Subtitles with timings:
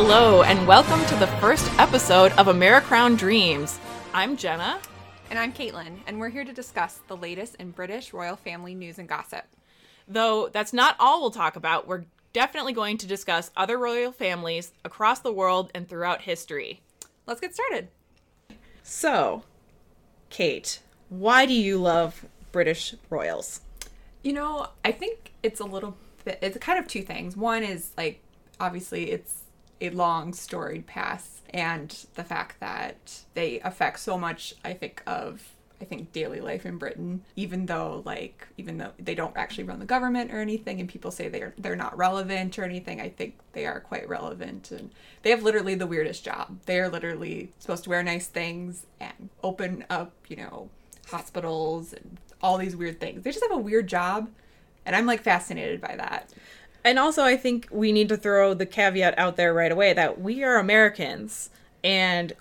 [0.00, 3.80] Hello, and welcome to the first episode of Americrown Dreams.
[4.14, 4.78] I'm Jenna.
[5.28, 9.00] And I'm Caitlin, and we're here to discuss the latest in British royal family news
[9.00, 9.42] and gossip.
[10.06, 14.70] Though that's not all we'll talk about, we're definitely going to discuss other royal families
[14.84, 16.80] across the world and throughout history.
[17.26, 17.88] Let's get started.
[18.84, 19.42] So,
[20.30, 20.78] Kate,
[21.08, 23.62] why do you love British royals?
[24.22, 27.36] You know, I think it's a little bit, it's kind of two things.
[27.36, 28.22] One is like,
[28.60, 29.37] obviously, it's
[29.80, 35.54] a long storied past, and the fact that they affect so much, I think, of
[35.80, 39.78] I think daily life in Britain, even though like even though they don't actually run
[39.78, 43.38] the government or anything, and people say they're they're not relevant or anything, I think
[43.52, 44.90] they are quite relevant, and
[45.22, 46.58] they have literally the weirdest job.
[46.66, 50.68] They are literally supposed to wear nice things and open up, you know,
[51.08, 53.22] hospitals and all these weird things.
[53.22, 54.30] They just have a weird job,
[54.84, 56.32] and I'm like fascinated by that.
[56.84, 60.20] And also, I think we need to throw the caveat out there right away that
[60.20, 61.50] we are Americans
[61.84, 62.34] and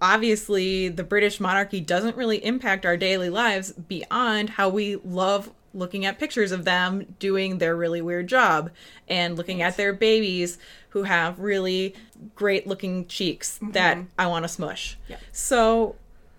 [0.00, 6.04] obviously the British monarchy doesn't really impact our daily lives beyond how we love looking
[6.04, 8.70] at pictures of them doing their really weird job
[9.08, 10.56] and looking at their babies
[10.90, 11.94] who have really
[12.34, 14.08] great looking cheeks that mm-hmm.
[14.16, 14.96] I want to smush.
[15.08, 15.16] Yeah.
[15.32, 15.96] So,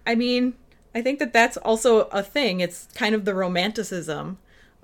[0.08, 0.54] I mean,
[0.94, 2.62] I think that that's also a thing.
[2.62, 4.38] It's kind of the romanticism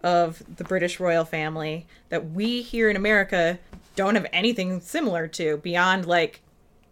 [0.04, 3.60] of the British royal family that we here in America
[3.96, 6.42] don't have anything similar to beyond like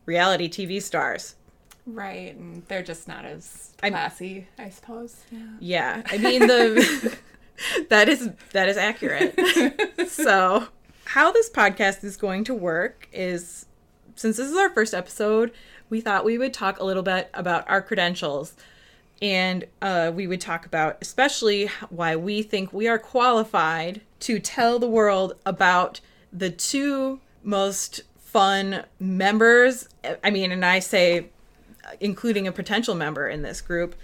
[0.05, 1.35] reality TV stars.
[1.85, 5.17] Right, and they're just not as I'm- classy, I suppose.
[5.31, 5.47] Yeah.
[5.59, 7.17] Yeah, I mean the
[7.89, 9.39] that is that is accurate.
[10.07, 10.67] so,
[11.05, 13.65] how this podcast is going to work is
[14.15, 15.51] since this is our first episode,
[15.89, 18.53] we thought we would talk a little bit about our credentials
[19.21, 24.79] and uh, we would talk about especially why we think we are qualified to tell
[24.79, 25.99] the world about
[26.31, 29.89] the two most fun members.
[30.23, 31.29] I mean, and I say
[31.99, 33.95] including a potential member in this group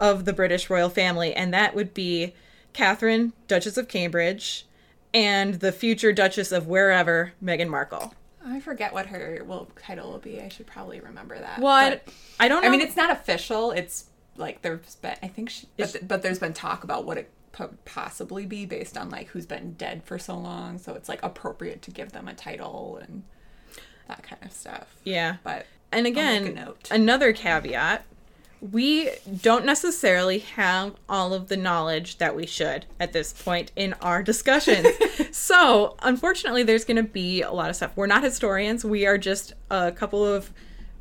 [0.00, 2.34] of the British royal family, and that would be
[2.72, 4.66] Catherine, Duchess of Cambridge,
[5.12, 8.14] and the future Duchess of wherever, Meghan Markle.
[8.44, 10.40] I forget what her well title will be.
[10.40, 11.60] I should probably remember that.
[11.60, 12.06] What
[12.40, 12.68] I don't know.
[12.68, 13.70] I mean, it's not official.
[13.70, 14.06] It's
[14.36, 15.16] like there's been.
[15.22, 18.96] I think she, but, but there's been talk about what it could possibly be based
[18.96, 20.78] on like who's been dead for so long.
[20.78, 23.22] So it's like appropriate to give them a title and
[24.08, 24.96] that kind of stuff.
[25.04, 25.36] yeah.
[25.42, 28.04] But And again, another caveat
[28.70, 29.10] we
[29.40, 34.22] don't necessarily have all of the knowledge that we should at this point in our
[34.22, 34.86] discussions.
[35.36, 37.90] so, unfortunately, there's going to be a lot of stuff.
[37.96, 40.52] We're not historians, we are just a couple of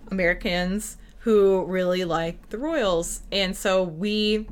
[0.09, 3.21] Americans who really like the royals.
[3.31, 4.47] And so, we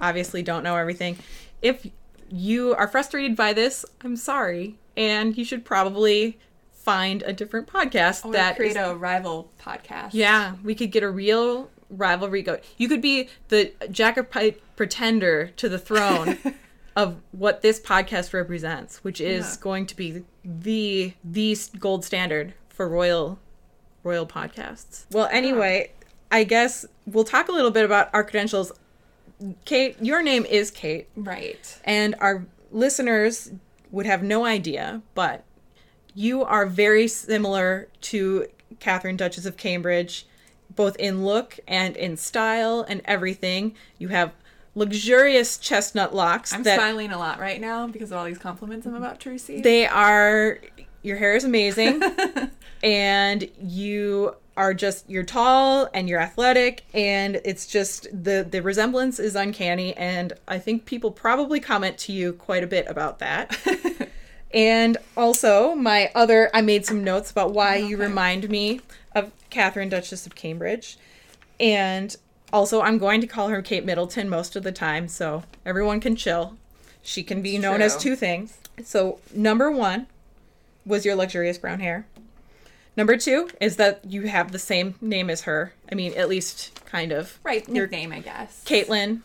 [0.00, 1.16] obviously don't know everything.
[1.62, 1.86] If
[2.30, 4.78] you are frustrated by this, I'm sorry.
[4.96, 6.38] And you should probably
[6.72, 10.10] find a different podcast or that create is- a rival podcast.
[10.12, 12.58] yeah, we could get a real rivalry go.
[12.76, 16.38] You could be the Jacobite pretender to the throne
[16.96, 19.62] of what this podcast represents, which is Yeah.
[19.62, 23.38] going to be the the gold standard for royal
[24.04, 25.06] royal podcasts.
[25.10, 25.90] Well, anyway,
[26.30, 28.70] I guess we'll talk a little bit about our credentials.
[29.64, 31.78] Kate, your name is Kate, Right.
[31.84, 33.50] and our listeners
[33.90, 35.44] would have no idea, but
[36.14, 38.46] you are very similar to
[38.78, 40.26] Catherine, Duchess of Cambridge,
[40.74, 43.74] both in look and in style and everything.
[43.98, 44.32] You have
[44.76, 48.86] luxurious chestnut locks I'm that smiling a lot right now because of all these compliments
[48.86, 49.62] I'm about to receive.
[49.62, 50.58] they are
[51.02, 52.00] your hair is amazing
[52.84, 59.18] and you are just you're tall and you're athletic and it's just the the resemblance
[59.18, 63.58] is uncanny and I think people probably comment to you quite a bit about that.
[64.54, 68.80] and also my other I made some notes about why you remind me
[69.12, 70.98] of Catherine Duchess of Cambridge.
[71.58, 72.14] And
[72.52, 76.14] also I'm going to call her Kate Middleton most of the time so everyone can
[76.14, 76.56] chill.
[77.02, 78.58] She can be It's known as two things.
[78.84, 80.06] So number 1
[80.86, 82.06] was your luxurious brown hair.
[82.96, 85.72] Number two is that you have the same name as her.
[85.90, 87.38] I mean, at least kind of.
[87.42, 88.62] right, Your- nickname, I guess.
[88.66, 89.20] Caitlin.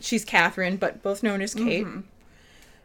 [0.00, 1.86] She's Catherine, but both known as Kate.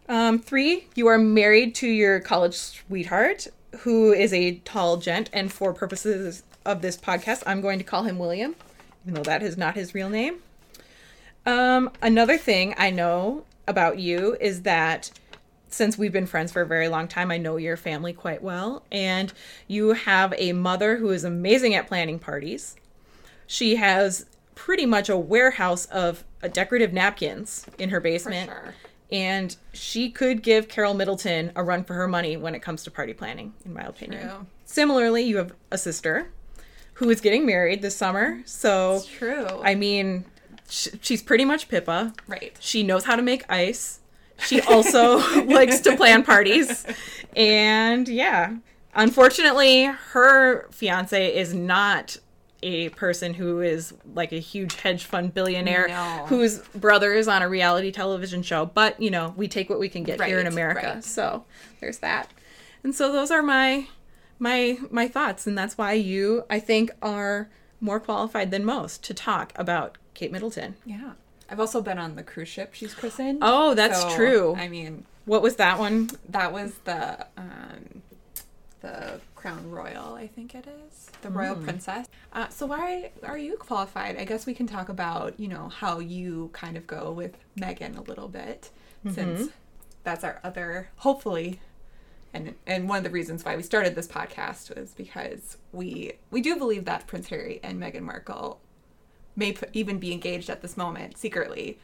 [0.08, 3.48] Um, three, you are married to your college sweetheart,
[3.80, 8.04] who is a tall gent, and for purposes of this podcast, I'm going to call
[8.04, 8.56] him William,
[9.04, 10.38] even though that is not his real name.
[11.46, 15.12] Um, another thing I know about you is that
[15.72, 18.84] since we've been friends for a very long time, I know your family quite well,
[18.92, 19.34] and
[19.68, 22.76] you have a mother who is amazing at planning parties.
[23.48, 28.76] She has pretty much a warehouse of uh, decorative napkins in her basement sure.
[29.12, 32.92] and she could give Carole Middleton a run for her money when it comes to
[32.92, 34.28] party planning, in my opinion.
[34.28, 34.46] True.
[34.66, 36.30] Similarly, you have a sister
[36.96, 38.42] who is getting married this summer.
[38.46, 39.48] So, It's true.
[39.64, 40.26] I mean,
[40.70, 42.14] she's pretty much Pippa.
[42.28, 42.56] right.
[42.60, 44.01] She knows how to make ice.
[44.46, 46.86] She also likes to plan parties.
[47.36, 48.56] And yeah,
[48.94, 52.18] unfortunately, her fiance is not
[52.64, 56.26] a person who is like a huge hedge fund billionaire No.
[56.28, 58.68] whose brother is on a reality television show.
[58.68, 60.92] But, you know, we take what we can get here in America.
[60.96, 61.04] right.
[61.04, 61.44] So
[61.80, 62.30] there's that.
[62.84, 63.88] And so those are my
[64.40, 67.48] my my thoughts and that's why you I think are
[67.80, 70.76] more qualified than most to talk about Kate Middleton.
[70.86, 71.14] Yeah.
[71.52, 73.40] I've also been on the cruise ship she's christened.
[73.42, 74.56] Oh, that's So, true.
[74.58, 76.10] I mean, What was that one?
[76.30, 78.02] that was the um,
[78.82, 82.08] the Crown Royal, I think it is, the Royal Princess.
[82.34, 84.18] Uh, so why are you qualified?
[84.18, 87.98] I guess we can talk about you know how you kind of go with Meghan
[87.98, 88.70] a little bit,
[89.14, 89.50] since
[90.04, 91.60] that's our other hopefully.
[92.34, 96.40] And, and one of the reasons why we started this podcast was because we we
[96.42, 98.62] do believe that Prince Harry and Meghan Markle
[99.36, 101.78] may p- even be engaged at this moment secretly.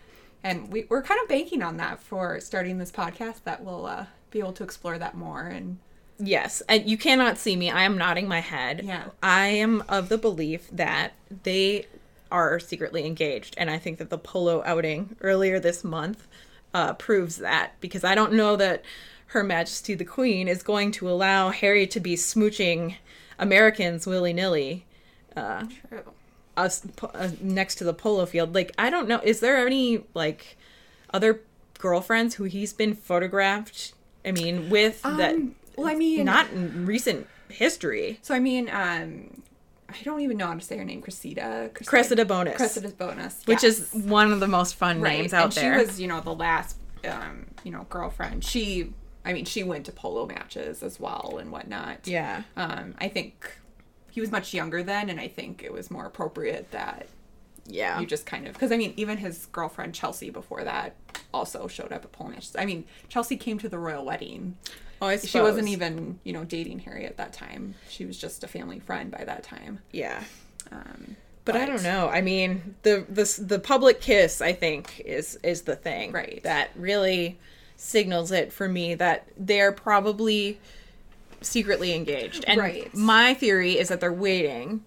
[0.43, 4.05] And we, we're kind of banking on that for starting this podcast that we'll uh,
[4.31, 5.41] be able to explore that more.
[5.41, 5.79] And
[6.19, 7.69] Yes, and you cannot see me.
[7.69, 8.81] I am nodding my head.
[8.83, 9.05] Yeah.
[9.21, 11.13] I am of the belief that
[11.43, 11.85] they
[12.31, 16.27] are secretly engaged, and I think that the polo outing earlier this month
[16.73, 18.83] uh, proves that because I don't know that
[19.27, 22.95] Her Majesty the Queen is going to allow Harry to be smooching
[23.37, 24.87] Americans willy nilly
[25.89, 26.03] true.
[26.57, 28.55] Us uh, next to the polo field.
[28.55, 29.21] Like, I don't know.
[29.23, 30.57] Is there any like
[31.13, 31.41] other
[31.79, 33.93] girlfriends who he's been photographed?
[34.25, 38.19] I mean, with that Um, well, I mean, not in recent history.
[38.23, 39.43] So I mean, um,
[39.89, 41.01] I don't even know how to say her name.
[41.01, 41.69] Cressida.
[41.73, 43.93] Cressida Bonas, Cressida Bonas, which yes.
[43.93, 45.19] is one of the most fun right.
[45.19, 45.79] names out and there.
[45.79, 48.43] She was, you know, the last, um, you know, girlfriend.
[48.43, 48.91] She,
[49.23, 52.07] I mean, she went to polo matches as well and whatnot.
[52.07, 53.49] yeah, Um, I think
[54.17, 57.05] he was much younger then, and I think it was more appropriate that
[57.67, 60.95] yeah, you just kind of because I mean, even his girlfriend Chelsea before that
[61.31, 62.55] also showed up at matches.
[62.57, 64.57] I mean, Chelsea came to the royal wedding.
[65.03, 67.75] oh, I She wasn't even, you know, dating Harry at that time.
[67.89, 69.81] She was just a family friend by that time.
[69.91, 70.23] Yeah,
[70.71, 71.15] Um,
[71.45, 72.09] but, I don't know.
[72.09, 76.41] I mean, the the the public kiss, I think, is is the thing Right.
[76.41, 77.37] that really
[77.75, 80.59] signals it for me that they're probably
[81.47, 82.43] secretly engaged.
[82.47, 82.93] And Right.
[82.93, 84.83] my theory is that they're waiting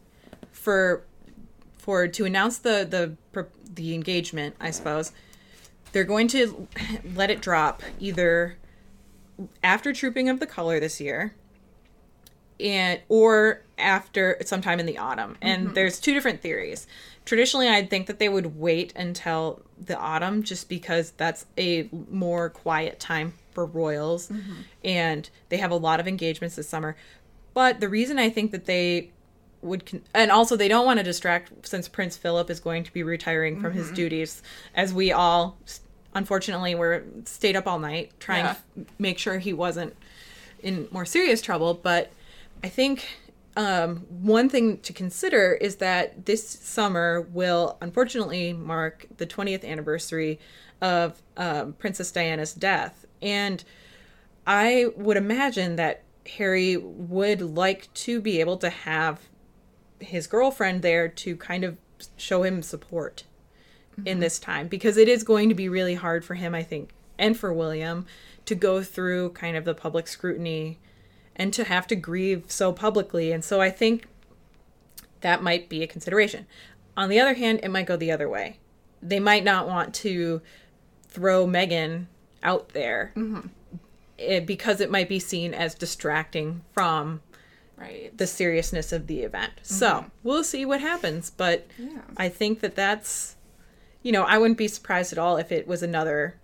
[0.53, 1.05] for
[1.79, 4.57] for to announce the the the engagement.
[4.61, 5.13] I suppose
[5.93, 6.69] they're going to
[7.15, 8.57] let it drop either
[9.63, 11.35] after Trooping of the Color this year
[12.61, 15.37] and or after sometime in the autumn.
[15.41, 15.75] And mm-hmm.
[15.75, 16.87] there's two different theories.
[17.31, 22.51] Traditionally, I'd think that they would wait until the autumn just because that's a more
[22.51, 24.63] quiet time for royals mm-hmm.
[24.83, 26.97] and they have a lot of engagements this summer.
[27.55, 29.11] But the reason I think that they
[29.63, 32.93] would con- and also they don't want to distract since Prince Philip is going to
[32.93, 33.95] be retiring from his mm-hmm.
[33.95, 34.43] duties
[34.75, 35.57] as we all
[36.17, 38.55] unfortunately were stayed up all night trying Yeah.
[38.55, 39.95] to f- make sure he wasn't
[40.65, 41.75] in more serious trouble.
[41.75, 42.11] But
[42.65, 43.07] I think
[43.57, 50.39] um, one thing to consider is that this summer will unfortunately mark the 20th anniversary
[50.81, 53.05] of um, Princess Diana's death.
[53.21, 53.63] And
[54.47, 56.03] I would imagine that
[56.37, 59.21] Harry would like to be able to have
[59.99, 61.77] his girlfriend there to kind of
[62.17, 63.25] show him support
[64.07, 66.91] in this time because it is going to be really hard for him, I think,
[67.19, 68.07] and for William
[68.47, 70.79] to go through kind of the public scrutiny
[71.41, 73.33] and to have to grieve so publicly.
[73.33, 74.07] And so I think
[75.23, 76.47] that might be a consideration.
[76.99, 78.59] On the other hand, it might go the other way.
[79.01, 80.43] They might not want to
[81.09, 82.05] throw Meghan
[82.43, 83.15] out there
[84.19, 87.23] eh, because it might be seen as distracting from
[87.79, 88.15] right.
[88.15, 89.53] the seriousness of the event.
[89.63, 91.31] So we'll see what happens.
[91.31, 92.03] But Yeah.
[92.19, 93.37] I think that that's,
[94.03, 96.35] you know, I wouldn't be surprised at all if it was another.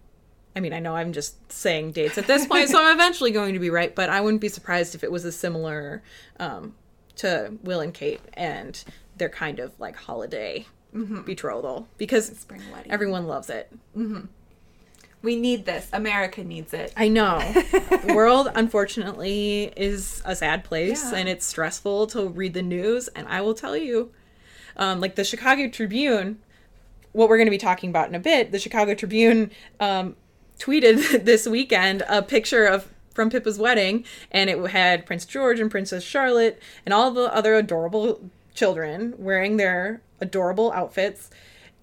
[0.56, 3.52] I mean, I know I'm just saying dates at this point, so I'm eventually going
[3.52, 6.02] to be right, but I wouldn't be surprised if it was a similar
[6.40, 6.74] um,
[7.16, 8.82] to Will and Kate and
[9.18, 10.66] their kind of like holiday
[11.26, 12.90] betrothal because Spring wedding.
[12.90, 13.70] everyone loves it.
[15.22, 15.88] we need this.
[15.92, 16.92] America needs it.
[16.96, 17.38] I know.
[17.52, 21.18] the world, unfortunately, is a sad place Yeah.
[21.18, 23.08] and it's stressful to read the news.
[23.08, 24.10] And I will tell you,
[24.78, 26.38] um, like the Chicago Tribune,
[27.12, 30.16] what we're going to be talking about in a bit, the Chicago Tribune um,
[30.58, 35.70] tweeted this weekend a picture of from Pippa's wedding, and it had Prince George and
[35.70, 38.20] Princess Charlotte and all the other adorable
[38.54, 41.30] children wearing their adorable outfits.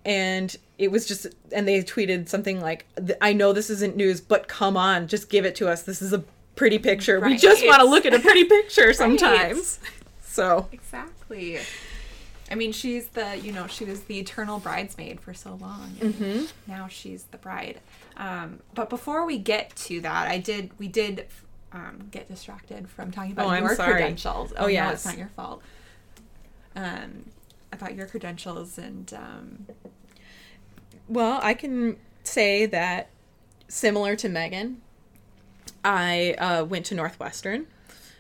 [0.05, 2.85] and it was just and they tweeted something like
[3.21, 6.11] i know this isn't news but come on just give it to us this is
[6.11, 6.23] a
[6.55, 9.79] pretty picture we just want to look at a pretty picture sometimes
[10.23, 11.59] so Exactly.
[12.51, 15.95] I mean, she's the, you know, she was the eternal bridesmaid for so long.
[16.01, 16.45] And Mm-hmm.
[16.71, 17.79] Now she's the bride.
[18.17, 21.27] Um, but before we get to that, I did, we did
[21.71, 23.93] um, get distracted from talking about Oh, your sorry.
[23.93, 24.53] credentials.
[24.57, 24.93] Oh, no, yes.
[24.93, 25.61] it's not your fault.
[26.75, 27.25] Um,
[27.71, 29.67] about your credentials and um,
[31.07, 33.09] Well, I can say that
[33.67, 34.75] similar to Meghan,
[35.83, 37.67] I uh, went to Northwestern.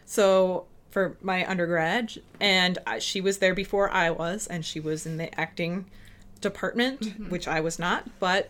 [0.05, 5.05] So for my undergrad, and I- she was there before I was, and she was
[5.05, 5.85] in the acting
[6.41, 8.07] department, which I was not.
[8.19, 8.49] But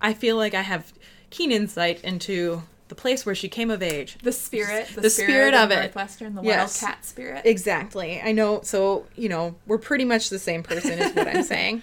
[0.00, 0.92] I feel like I have
[1.30, 4.18] keen insight into the place where she came of age.
[4.22, 5.76] the spirit, the, The spirit of it.
[5.76, 6.82] Northwestern, the Yes.
[6.82, 7.42] wildcat spirit.
[7.46, 8.20] Exactly.
[8.20, 8.60] I know.
[8.62, 11.82] So, you know, we're pretty much the same person, is what I'm saying.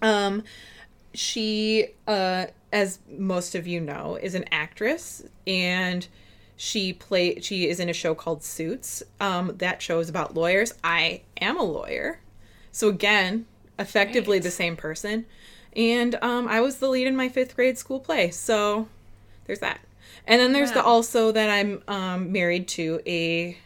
[0.00, 0.44] Um,
[1.14, 6.06] she, uh, as most of you know, is an actress and
[6.56, 9.02] she play she is in a show called Suits.
[9.20, 10.72] Um, that show is about lawyers.
[10.84, 12.20] I am a lawyer.
[12.70, 13.46] So again,
[13.78, 14.42] effectively Right.
[14.44, 15.26] the same person.
[15.74, 18.30] And um, I was the lead in my fifth grade school play.
[18.30, 18.88] So
[19.46, 19.80] there's that.
[20.26, 23.56] And then there's the also that I'm um, married to a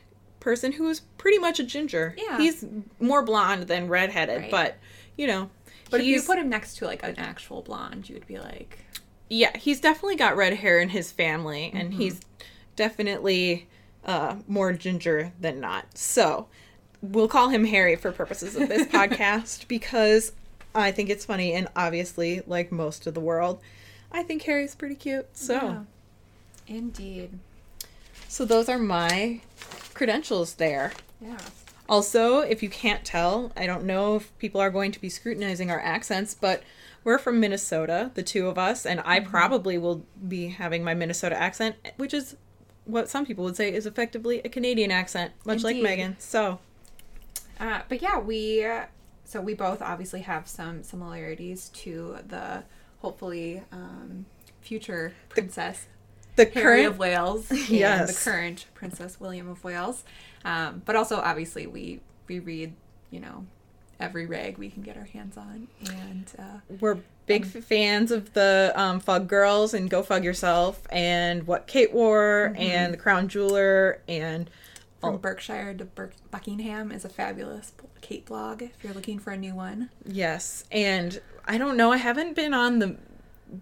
[0.41, 2.15] person who is pretty much a ginger.
[2.17, 2.39] Yeah.
[2.39, 2.65] He's
[3.01, 4.51] more blonde than redheaded, Right.
[4.51, 4.77] but
[5.17, 5.51] you know.
[5.91, 8.79] but if you put him next to like an actual blonde, you would be like,
[9.29, 12.01] yeah, he's definitely got red hair in his family, and Mm-hmm.
[12.01, 12.21] he's
[12.77, 13.67] definitely
[14.05, 15.99] uh, more ginger than not.
[15.99, 16.47] So
[17.03, 20.33] we'll call him Harry for purposes of this podcast because
[20.77, 23.61] I think it's funny, and obviously, like most of the world,
[24.13, 25.27] I think Harry's pretty cute.
[25.37, 25.83] So, Yeah.
[26.69, 27.31] indeed.
[28.29, 29.41] so those are my
[29.95, 30.93] credentials there.
[31.21, 31.39] Yeah.
[31.89, 35.71] Also, if you can't tell, I don't know if people are going to be scrutinizing
[35.71, 36.63] our accents, but
[37.05, 41.41] we're from Minnesota, the two of us, and I probably will be having my Minnesota
[41.41, 42.37] accent, which is
[42.85, 46.17] what some people would say is effectively a Canadian accent, much like Meghan.
[46.21, 46.59] So,
[47.59, 48.67] Uh, but yeah, we
[49.27, 52.63] so we both obviously have some similarities to the
[53.01, 54.25] hopefully um,
[54.61, 55.87] future princess
[56.37, 58.25] the Harry current of Wales and Yes.
[58.25, 60.05] the current Princess William of Wales.
[60.45, 62.75] Um, but also obviously we we read
[63.11, 63.47] you know
[63.99, 68.35] every rag we can get our hands on and uh, we're big f fans of
[68.35, 73.27] the um, Fug Girls and Go Fug Yourself and what Kate wore and the Crown
[73.29, 74.51] Jeweler and
[75.01, 75.19] from Oh.
[75.19, 79.55] Berkshire to Bur- Buckingham is a fabulous Kate blog if you're looking for a new
[79.55, 79.91] one.
[80.05, 81.93] Yes, and I don't know.
[81.93, 82.97] I haven't been on the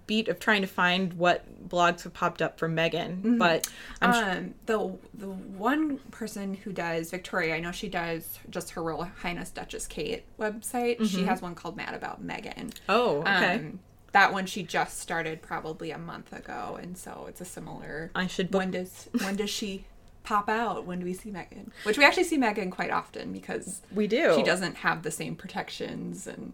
[0.07, 3.69] beat of trying to find what blogs have popped up for Meghan, but
[4.01, 8.71] I'm sh- um, the the one person who does Victoria, I know she does just
[8.71, 11.07] her Royal Highness Duchess Kate website.
[11.09, 12.73] She has one called Mad About Meghan.
[12.89, 13.57] oh okay.
[13.57, 13.81] Um,
[14.13, 18.11] that one she just started probably a month ago, and so it's a similar.
[18.15, 18.61] I should book.
[18.61, 19.85] When does when does she
[20.25, 20.85] pop out?
[20.85, 21.71] When do we see Meghan?
[21.85, 24.35] Which we actually see Meghan quite often because we do.
[24.35, 26.53] she doesn't have the same protections and.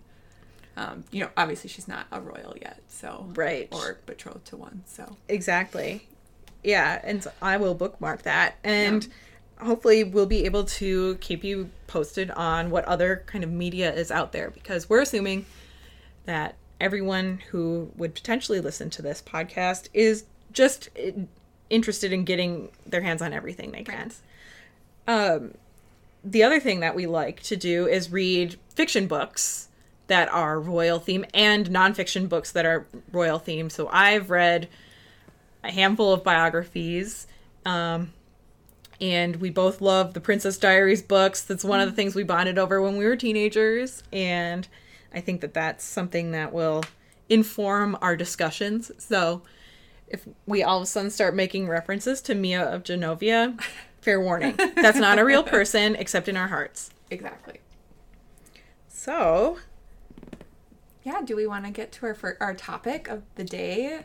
[0.76, 3.68] Um, you know, obviously she's not a royal yet, so Right.
[3.72, 4.82] or betrothed to one.
[4.86, 6.06] So exactly.
[6.62, 9.06] Yeah, and so I will bookmark that, and
[9.58, 14.10] hopefully we'll be able to keep you posted on what other kind of media is
[14.10, 15.44] out there because we're assuming
[16.24, 21.12] that everyone who would potentially listen to this podcast is just i-
[21.70, 24.12] interested in getting their hands on everything they can.
[25.06, 25.54] Um,
[26.22, 29.68] the other thing that we like to do is read fiction books
[30.08, 33.70] that are royal theme and nonfiction books that are royal theme.
[33.70, 34.68] So I've read
[35.62, 37.26] a handful of biographies.
[37.64, 38.12] Um,
[39.00, 41.42] and we both love the Princess Diaries books.
[41.42, 44.02] That's one of the things we bonded over when we were teenagers.
[44.12, 44.68] And
[45.14, 46.84] I think that that's something that will
[47.28, 48.90] inform our discussions.
[48.98, 49.42] So
[50.10, 53.58] if we all of a sudden start making references to Mia of Genovia,
[54.00, 54.56] fair warning.
[54.76, 56.90] That's not a real person except in our hearts.
[57.10, 57.60] exactly.
[58.88, 59.58] So,
[61.04, 64.04] Yeah, do we want to get to our fir- our topic of the day,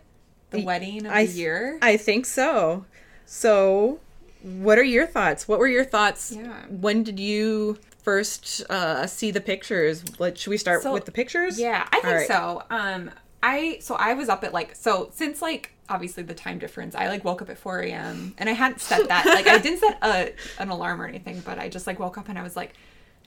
[0.52, 1.80] the Y- wedding of I the year?
[1.82, 2.86] I think so.
[3.26, 4.00] So,
[4.42, 5.48] what are your thoughts?
[5.48, 6.32] What were your thoughts?
[6.32, 6.66] Yeah.
[6.70, 10.04] When did you first uh, see the pictures?
[10.20, 11.60] Like, should we start So- with the pictures?
[11.60, 12.28] yeah, I think right.
[12.28, 12.64] so.
[12.70, 13.12] Um,
[13.48, 17.08] I so I was up at like so since like obviously the time difference, I
[17.10, 18.34] like woke up at four a.m.
[18.40, 21.60] and I hadn't set that like I didn't set a an alarm or anything, but
[21.60, 22.74] I just like woke up and I was like,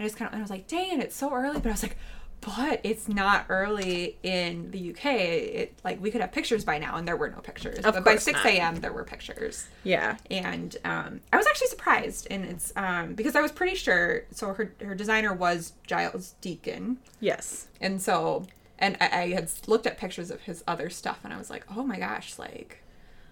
[0.00, 1.82] I just kind of and I was like, dang, it's so early, but I was
[1.82, 1.96] like.
[2.40, 5.06] But it's not early in the UK.
[5.06, 7.84] It like we could have pictures by now, and there were no pictures.
[7.84, 8.76] Of but by six a.m.
[8.76, 9.66] there were pictures.
[9.82, 10.18] Yeah.
[10.30, 14.22] and um, I was actually surprised, and it's um, because I was pretty sure.
[14.30, 17.66] So her her designer was Giles Deacon, Yes.
[17.80, 18.46] and so
[18.78, 21.64] and I, I had looked at pictures of his other stuff, and I was like,
[21.74, 22.82] oh my gosh, like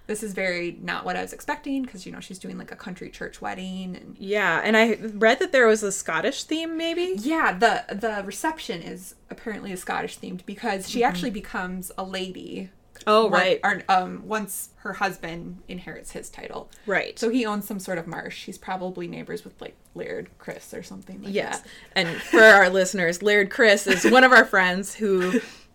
[0.06, 2.76] this is very not what I was expecting because you know she's doing like a
[2.76, 7.14] country church wedding and Yeah, and I read that there was a Scottish theme, maybe.
[7.18, 11.08] yeah the the reception is apparently a Scottish themed because she mm-hmm.
[11.08, 12.70] actually becomes a lady.
[13.06, 13.60] Oh, right.
[13.64, 16.70] Or, um, once her husband inherits his title.
[16.86, 17.18] Right.
[17.18, 18.44] So he owns some sort of marsh.
[18.44, 21.60] He's probably neighbors with like Laird Chris or something like Yes.
[21.60, 21.68] that.
[21.94, 25.40] And for our listeners, Laird Chris is one of our friends who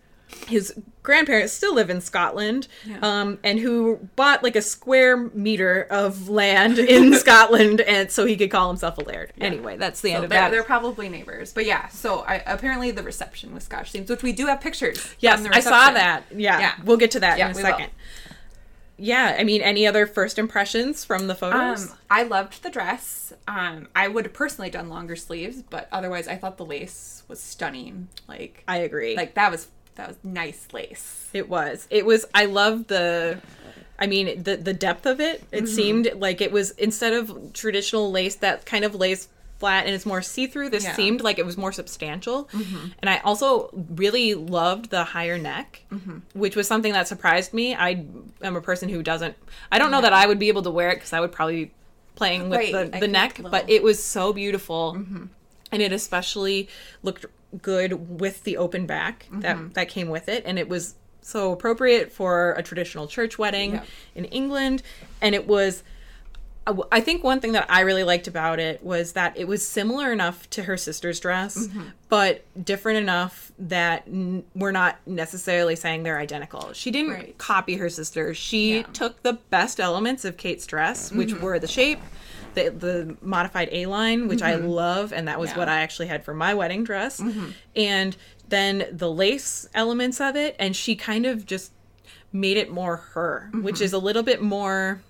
[0.47, 0.73] his
[1.03, 2.99] grandparents still live in Scotland, Yeah.
[3.01, 8.35] um, and who bought like a square meter of land in Scotland, and so he
[8.37, 9.33] could call himself a laird.
[9.39, 10.51] Anyway, that's the end of they're, that.
[10.51, 11.53] they're probably neighbors.
[11.53, 15.15] But yeah, so I, apparently the reception was Scotch themed, which we do have pictures.
[15.19, 16.23] yes, I saw that.
[16.35, 16.73] Yeah, Yeah.
[16.83, 17.69] we'll get to that Yeah, in a we will.
[17.71, 17.89] second.
[18.97, 21.89] Yeah, I mean, any other first impressions from the photos?
[21.89, 23.33] Um, I loved the dress.
[23.47, 27.39] Um, I would have personally done longer sleeves, but otherwise, I thought the lace was
[27.41, 28.09] stunning.
[28.27, 29.15] Like, I agree.
[29.15, 31.29] like that was that was nice lace.
[31.33, 31.87] It was.
[31.89, 32.25] It was.
[32.33, 33.39] I love the.
[33.99, 35.43] I mean, the the depth of it.
[35.51, 35.65] It Mm-hmm.
[35.67, 39.27] seemed like it was instead of traditional lace that kind of lays
[39.59, 40.69] flat and it's more see through.
[40.69, 40.89] This Yeah.
[40.89, 40.95] Mm-hmm.
[40.95, 42.49] seemed like it was more substantial.
[42.99, 46.17] And I also really loved the higher neck, Mm-hmm.
[46.33, 47.75] which was something that surprised me.
[47.75, 48.05] I
[48.41, 49.35] am a person who doesn't.
[49.71, 51.65] I don't know that I would be able to wear it because I would probably
[51.65, 51.71] be
[52.15, 54.93] playing with Right, the, the neck, but it was so beautiful
[55.71, 56.67] and it especially
[57.03, 57.25] looked
[57.61, 59.41] good with the open back Mm-hmm.
[59.41, 63.73] that that came with it and it was so appropriate for a traditional church wedding
[63.73, 63.83] Yeah.
[64.15, 64.81] in England
[65.21, 65.83] and it was
[66.91, 70.13] I think one thing that I really liked about it was that it was similar
[70.13, 71.81] enough to her sister's dress, Mm-hmm.
[72.07, 76.71] but different enough that n- we're not necessarily saying they're identical.
[76.73, 77.37] She didn't Right.
[77.39, 78.35] copy her sister.
[78.35, 78.81] She Yeah.
[78.83, 78.91] Mm-hmm.
[78.91, 81.99] took the best elements of Kate's dress, which were the shape,
[82.53, 85.59] the the modified A line, which I love, and that was Mm-hmm.
[85.59, 85.63] Yeah.
[85.65, 85.71] Mm-hmm.
[85.71, 87.21] what I actually had for my wedding dress,
[87.75, 88.15] and
[88.49, 91.71] then the lace elements of it, and she kind of just
[92.33, 93.63] made it more her, Mm-hmm.
[93.63, 95.01] which is a little bit more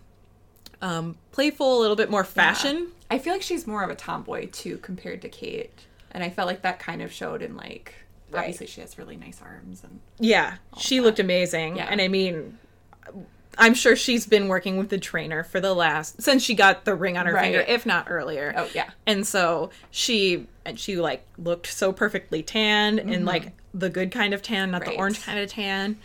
[0.81, 2.87] um, playful, a little bit more fashion.
[3.09, 6.47] I feel like she's more of a tomboy too compared to Kate, and I felt
[6.47, 7.95] like that kind of showed in like.
[8.31, 8.39] Right.
[8.41, 11.87] Obviously, she has really nice arms, and Yeah, she looked amazing, Yeah.
[11.89, 12.57] and I mean,
[13.57, 16.95] I'm sure she's been working with the trainer for the last since she got the
[16.95, 17.53] ring on her Right.
[17.53, 18.53] finger, if not earlier.
[18.55, 23.89] oh yeah, And so she and she like looked so perfectly tan and like the
[23.89, 24.99] good kind of tan, not the Mm-hmm.
[24.99, 25.97] Orange kind of tan.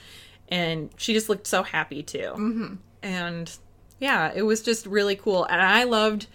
[0.49, 2.33] And she just looked so happy too.
[2.37, 2.75] Mm-hmm.
[3.03, 3.57] And
[4.01, 5.45] yeah, it was just really cool.
[5.45, 6.27] And I loved,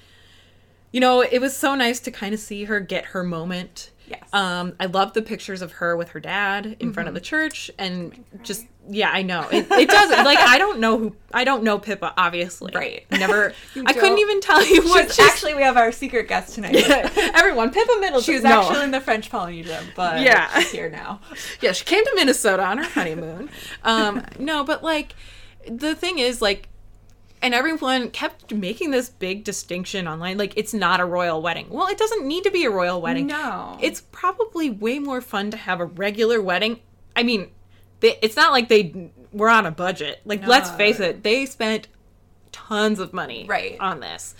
[0.91, 3.91] you know, it was so nice to kind of see her get her moment.
[4.07, 4.23] Yes.
[4.33, 7.15] Um, I loved the pictures of her with her dad in front of Mm-hmm.
[7.15, 11.15] the church, and just yeah, I know it, it doesn't like I don't know who
[11.33, 12.71] I don't know Pippa obviously.
[12.73, 13.05] Right.
[13.11, 13.53] Never.
[13.85, 16.75] I couldn't even tell you what actually we have our secret guest tonight.
[17.35, 18.23] Everyone, Pippa Middleton.
[18.23, 18.61] She was no.
[18.61, 20.51] actually in the French Polynesia, but Yeah.
[20.59, 21.21] she's here now.
[21.61, 23.49] yeah, she came to Minnesota on her honeymoon.
[23.83, 25.13] Um, no, but like
[25.69, 26.67] the thing is, like,
[27.43, 31.67] and everyone kept making this big distinction online, like it's not a royal wedding.
[31.69, 33.27] Well, it doesn't need to be a royal wedding.
[33.27, 33.77] No.
[33.79, 36.79] it's probably way more fun to have a regular wedding.
[37.15, 37.49] I mean,
[38.01, 40.21] they, it's not like they were on a budget.
[40.25, 41.87] Like, let's face it, they spent
[42.51, 43.77] tons of money Right.
[43.79, 44.35] on this.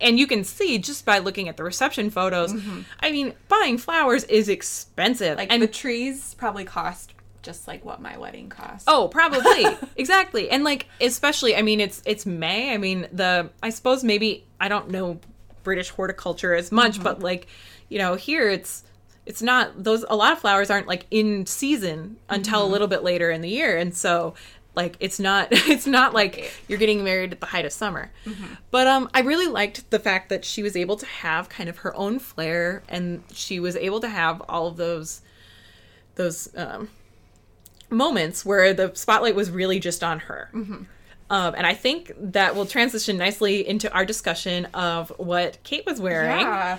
[0.00, 2.52] And you can see just by looking at the reception photos.
[2.52, 2.80] Mm-hmm.
[3.00, 5.38] I mean, buying flowers is expensive.
[5.38, 8.84] Like and the trees probably cost just like what my wedding cost.
[8.88, 9.66] Oh, probably.
[9.96, 10.50] exactly.
[10.50, 12.74] And like especially I mean it's it's May.
[12.74, 15.20] I mean the I suppose maybe I don't know
[15.62, 17.04] British horticulture as much, mm-hmm.
[17.04, 17.46] but like,
[17.88, 18.82] you know, here it's
[19.26, 23.02] it's not those a lot of flowers aren't like in season until a little bit
[23.02, 23.76] later in the year.
[23.76, 24.34] And so
[24.74, 28.10] like it's not it's not like you're getting married at the height of summer.
[28.70, 31.78] But um I really liked the fact that she was able to have kind of
[31.78, 35.22] her own flair and she was able to have all of those
[36.16, 36.90] those um
[37.90, 40.50] moments where the spotlight was really just on her.
[41.30, 46.00] Um, and I think that will transition nicely into our discussion of what Kate was
[46.00, 46.40] wearing.
[46.40, 46.78] yeah.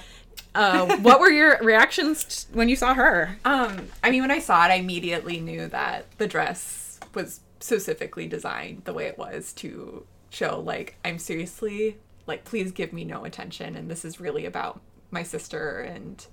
[0.55, 3.37] Uh, what were your reactions t- when you saw her?
[3.45, 8.27] Um, I mean, when I saw it, I immediately knew that the dress was specifically
[8.27, 13.25] designed the way it was to show, like, I'm seriously, like, please give me no
[13.25, 16.25] attention, and this is really about my sister, and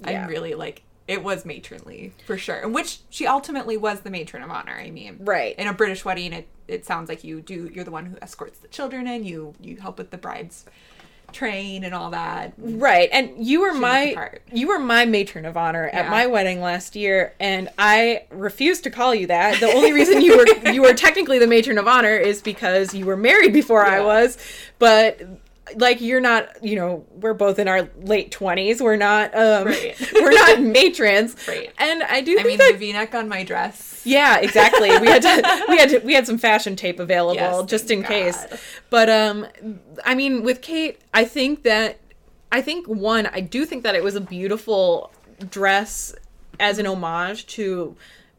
[0.00, 0.22] Yeah.
[0.22, 4.42] I'm really, like, it was matronly for sure, and which she ultimately was the matron
[4.42, 4.74] of honor.
[4.74, 5.56] I mean, Right.
[5.58, 7.70] in a British wedding, it it sounds like you do.
[7.72, 9.24] You're the one who escorts the children in.
[9.24, 10.66] You you help with the bride's
[11.32, 12.52] train and all that.
[12.58, 16.60] Right, and you were the my you were my matron of honor at my wedding
[16.60, 19.60] last year, and I refused to call you that.
[19.60, 23.06] The only reason you were you were technically the matron of honor is because you
[23.06, 24.38] were married before I was,
[24.78, 25.20] but
[25.76, 28.80] like you're not, you know, we're both in our late twenties.
[28.82, 29.96] We're not, um, Right.
[30.14, 31.70] we're not matrons, Right.
[31.78, 34.02] And I do I mean, that the V-neck on my dress.
[34.04, 34.88] yeah, exactly.
[34.98, 38.02] We had to, we had to, we had some fashion tape available Yes, just in
[38.02, 38.46] thank case.
[38.90, 39.46] But um,
[40.04, 41.98] I mean, with Kate, I think that
[42.50, 45.12] I think one, I do think that it was a beautiful
[45.50, 46.14] dress
[46.58, 47.94] as an homage to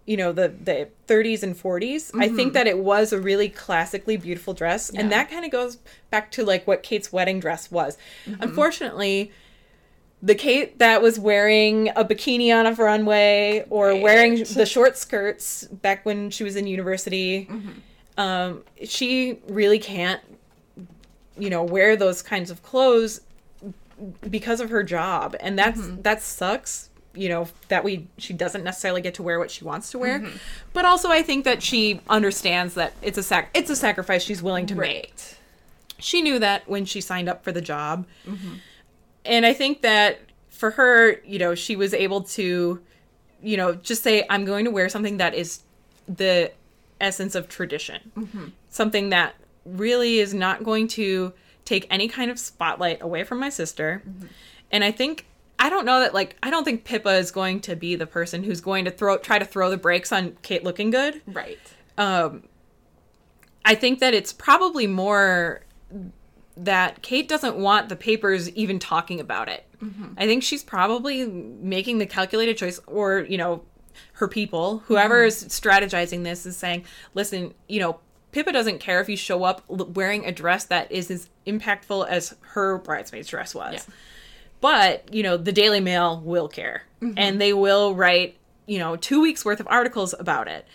[0.10, 2.50] you know the the 30s and 40s i think mm-hmm.
[2.54, 5.78] that it was a really classically beautiful dress and that kind of goes
[6.10, 7.98] back to like what kate's wedding dress was.
[8.26, 8.42] Mm-hmm.
[8.42, 9.32] Unfortunately
[10.22, 14.02] the Kate that was wearing a bikini on a runway or Right.
[14.02, 18.20] wearing the short skirts back when she was in university, mm-hmm.
[18.20, 20.22] um, she really can't,
[21.38, 23.22] you know, wear those kinds of clothes
[24.30, 26.89] because of her job, and that's that sucks.
[27.16, 30.20] You know that we she doesn't necessarily get to wear what she wants to wear,
[30.20, 30.38] mm-hmm.
[30.74, 34.44] but also I think that she understands that it's a sac it's a sacrifice she's
[34.44, 35.14] willing to make.
[35.98, 38.06] She knew that when she signed up for the job.
[38.26, 38.54] Mm-hmm.
[39.26, 40.20] And I think that
[40.50, 42.80] for her, you know, she was able to,
[43.42, 45.62] you know, just say, I'm going to wear something that is
[46.08, 46.52] the
[47.02, 48.12] essence of tradition.
[48.18, 48.46] Mm-hmm.
[48.70, 51.34] Something that really is not going to
[51.66, 54.02] take any kind of spotlight away from my sister.
[54.72, 55.28] And I think
[55.60, 58.44] I don't know that like I don't think Pippa is going to be the person
[58.44, 61.60] who's going to throw try to throw the brakes on Kate looking good Right.
[61.98, 62.44] um
[63.66, 65.62] I think that it's probably more
[66.56, 69.66] that Kate doesn't want the papers even talking about it.
[70.18, 73.64] I think she's probably making the calculated choice or, you know,
[74.14, 78.00] her people, whoever is strategizing this is saying, "Listen, you know,
[78.32, 82.36] Pippa doesn't care if you show up wearing a dress that is as impactful as
[82.42, 83.94] her bridesmaid's dress was." Yeah.
[84.62, 86.84] But, you know, the Daily Mail will care.
[87.02, 87.14] Mm-hmm.
[87.18, 90.68] And they will write, you know, 2 weeks worth of articles about it.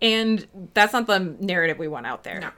[0.00, 2.40] And that's not the narrative we want out there.
[2.40, 2.50] No.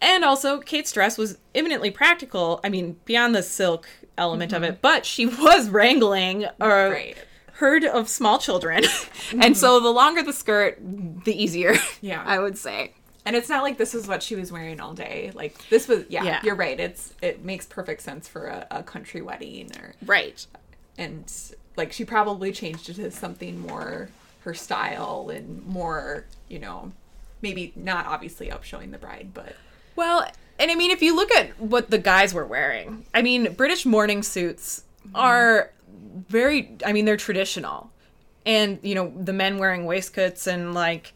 [0.00, 2.60] And also, Kate's dress was eminently practical.
[2.64, 4.80] I mean, beyond the silk element of it, mm-hmm.
[4.82, 7.16] but she was wrangling a Right.
[7.54, 8.78] herd of small children.
[9.30, 9.52] and mm-hmm.
[9.54, 10.78] so, the longer the skirt,
[11.24, 11.74] the easier.
[12.00, 12.22] Yeah.
[12.26, 12.94] I would say.
[13.24, 15.30] And it's not like this is what she was wearing all day.
[15.34, 16.40] Like this was yeah, Yeah.
[16.42, 16.78] you're right.
[16.78, 20.44] It's it makes perfect sense for a, a country wedding or Right.
[20.98, 21.32] and
[21.76, 24.08] like she probably changed it to something more
[24.44, 26.92] her style and more, you know,
[27.42, 29.54] maybe not obviously up showing the bride, but
[29.94, 30.26] Well,
[30.58, 33.86] and I mean, if you look at what the guys were wearing, I mean, British
[33.86, 35.16] morning suits mm-hmm.
[35.16, 35.70] are
[36.28, 37.90] very, I mean, they're traditional.
[38.44, 41.12] And, you know, the men wearing waistcoats and like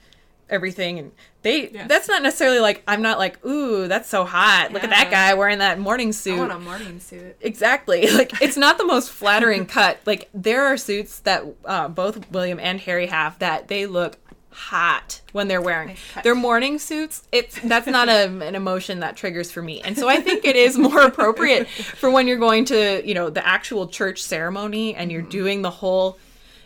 [0.49, 0.99] everything.
[0.99, 1.13] And
[1.47, 1.87] they, Yeah.
[1.87, 4.73] that's not necessarily like, I'm not like, ooh, that's so hot.
[4.73, 6.37] Look at that guy wearing that morning suit.
[6.37, 7.37] I want a morning suit.
[7.41, 8.07] Exactly.
[8.17, 9.99] Like it's not the most flattering cut.
[10.07, 14.17] Like there are suits that uh, both William and Harry have that they look
[14.51, 15.89] hot when they're wearing.
[15.89, 16.25] Nice.
[16.25, 17.23] Their morning suits.
[17.31, 19.83] It's that's not a, an emotion that triggers for me.
[19.83, 21.69] And so I think it is more appropriate
[22.01, 25.71] for when you're going to, you know, the actual church ceremony and you're doing the
[25.71, 26.19] whole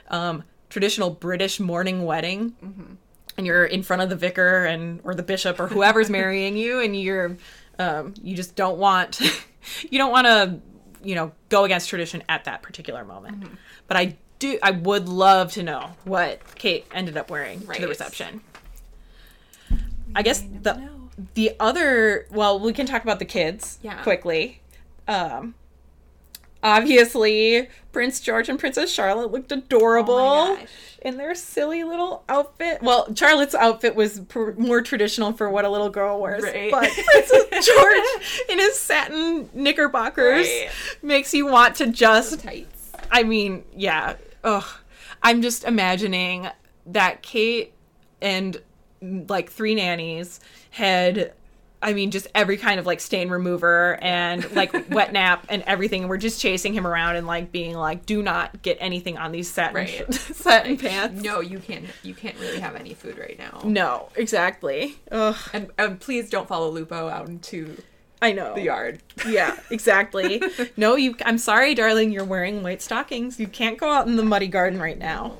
[0.09, 2.99] um, traditional British morning wedding.
[3.37, 6.81] And you're in front of the vicar and or the bishop or whoever's marrying you,
[6.81, 7.37] and you're
[7.79, 9.21] um, you just don't want
[9.90, 10.59] you don't want to
[11.03, 13.45] you know go against tradition at that particular moment.
[13.87, 17.88] But I do I would love to know what Kate ended up wearing to the
[17.88, 18.43] reception.
[20.14, 21.11] I guess the know.
[21.35, 24.03] the other well we can talk about the kids Yeah.
[24.03, 24.61] quickly.
[25.09, 25.55] Um,
[26.62, 30.59] obviously Prince George and Princess Charlotte looked adorable Oh
[31.03, 32.83] in their silly little outfit.
[32.83, 36.70] Well, Charlotte's outfit was pr- more traditional for what a little girl wears, Right.
[36.70, 40.68] but Princess George in his satin knickerbockers Right.
[41.03, 42.92] makes you want to just Tights.
[43.11, 44.16] I mean, yeah.
[44.44, 44.64] Ugh.
[45.23, 46.49] I'm just imagining
[46.87, 47.73] that Kate
[48.20, 48.61] and
[49.01, 50.38] like three nannies
[50.70, 51.33] had
[51.83, 56.03] I mean just every kind of like stain remover and like wet nap and everything
[56.03, 59.33] and we're just chasing him around and like being like do not get anything on
[59.33, 60.14] these satin Right.
[60.14, 61.23] satin pants.
[61.23, 63.61] No, you can't you can't really have any food right now.
[63.64, 64.99] No, exactly.
[65.11, 67.77] Ugh, And, and please don't follow Lupo out into
[68.23, 68.55] I know.
[68.55, 69.01] the yard.
[69.27, 70.43] Yeah, exactly.
[70.77, 73.40] no, you I'm sorry, darling, you're wearing white stockings.
[73.40, 75.37] You can't go out in the muddy garden right now.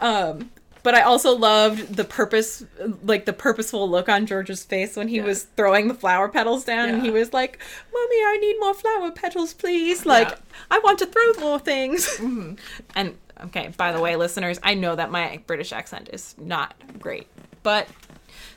[0.00, 0.50] Um,
[0.82, 2.64] but I also loved the purpose,
[3.02, 5.24] like the purposeful look on George's face when he Yeah.
[5.24, 7.58] was throwing the flower petals down, and he was like,
[7.92, 10.06] "Mommy, I need more flower petals, please.
[10.06, 10.34] Like, Yeah.
[10.34, 10.72] Mm-hmm.
[10.72, 12.20] I want to throw more things."
[12.94, 17.26] And okay, by the way, listeners, I know that my British accent is not great,
[17.62, 17.88] but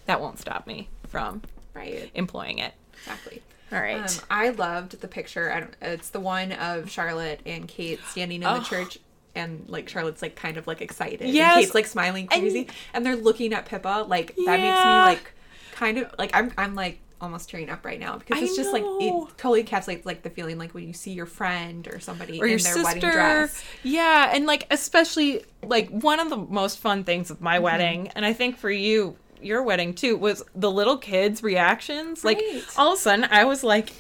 [0.05, 1.41] that won't stop me from
[1.73, 2.11] Right.
[2.13, 2.73] employing it.
[2.99, 3.41] Exactly.
[3.71, 3.97] All right.
[4.19, 5.51] Um, I loved the picture.
[5.51, 8.63] I don't, it's the one of Charlotte and Kate standing in the Oh.
[8.63, 8.99] church,
[9.35, 11.21] and like Charlotte's like kind of like excited.
[11.29, 11.55] Yes.
[11.55, 14.05] And Kate's like smiling crazy, and they're looking at Pippa.
[14.07, 15.33] Like that makes me like
[15.73, 18.83] kind of like I'm I'm like almost tearing up right now because it's just like
[18.85, 22.45] it totally encapsulates like the feeling like when you see your friend or somebody or
[22.45, 22.83] in your their sister.
[22.83, 23.63] wedding dress.
[23.81, 27.43] Yeah, and like especially like one of the most fun things of Mm-hmm.
[27.45, 32.23] my wedding, and I think for you, your wedding too, was the little kids' reactions.
[32.25, 32.41] Like
[32.77, 33.91] all of a sudden, I was like,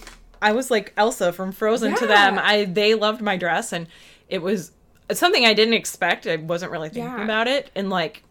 [0.41, 2.37] I was like Elsa from Frozen to them.
[2.37, 3.87] I they loved my dress, and
[4.27, 4.71] it was
[5.11, 6.25] something I didn't expect.
[6.27, 7.23] I wasn't really thinking Yeah.
[7.23, 8.23] about it, and like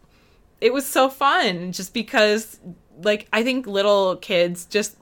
[0.61, 2.59] it was so fun just because
[3.03, 4.97] like I think little kids just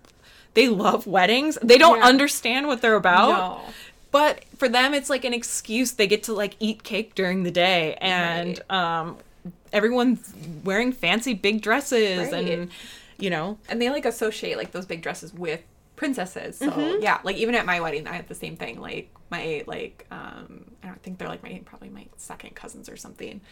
[0.55, 1.59] they love weddings.
[1.63, 2.07] They don't Yeah.
[2.07, 3.29] understand what they're about.
[3.29, 3.61] No.
[4.11, 5.93] But for them it's like an excuse.
[5.93, 9.19] They get to like eat cake during the day and um
[9.73, 10.33] everyone's
[10.65, 12.49] wearing fancy big dresses Right.
[12.49, 12.71] and
[13.19, 15.61] you know and they like associate like those big dresses with
[16.01, 17.03] princesses so Mm-hmm.
[17.03, 20.65] yeah like even at my wedding i had the same thing like my like um
[20.83, 23.43] i don't think they're like my probably my second cousins or something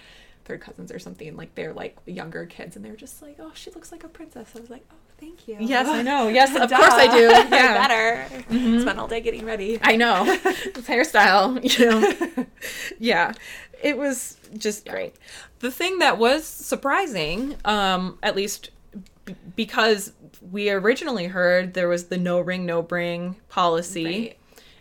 [0.46, 3.70] third cousins or something like they're like younger kids and they're just like oh she
[3.72, 6.28] looks like a princess i was like oh thank you Yes, I know.
[6.38, 6.76] Yes, of Duh.
[6.78, 7.24] course I do.
[7.54, 7.86] Yeah.
[7.86, 10.22] better spent all day getting ready I know.
[10.26, 12.46] It's hairstyle, you know.
[13.00, 13.32] yeah.
[13.82, 15.14] It was just great.
[15.58, 18.70] The thing that was surprising, um, at least
[19.56, 20.12] because
[20.50, 24.04] we originally heard there was the no ring, no bring policy.
[24.04, 24.38] Right.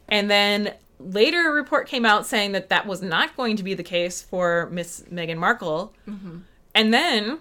[0.09, 3.73] And then later a report came out saying that that was not going to be
[3.73, 5.93] the case for Miss Meghan Markle.
[6.07, 6.39] Mm-hmm.
[6.73, 7.39] And then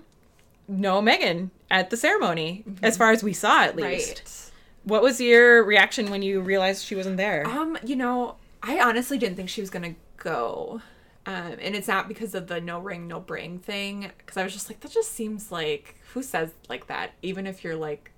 [0.69, 4.17] no Meghan at the ceremony, as far as we saw at least.
[4.17, 4.25] Mm-hmm.
[4.25, 4.51] right
[4.85, 7.47] What was your reaction when you realized she wasn't there?
[7.47, 10.81] Um, you know, I honestly didn't think she was gonna go.
[11.27, 14.11] Um, and it's not because of the no ring, no bring thing.
[14.19, 17.11] Because I was just like, that just seems like who says like that?
[17.21, 18.11] Even if you're like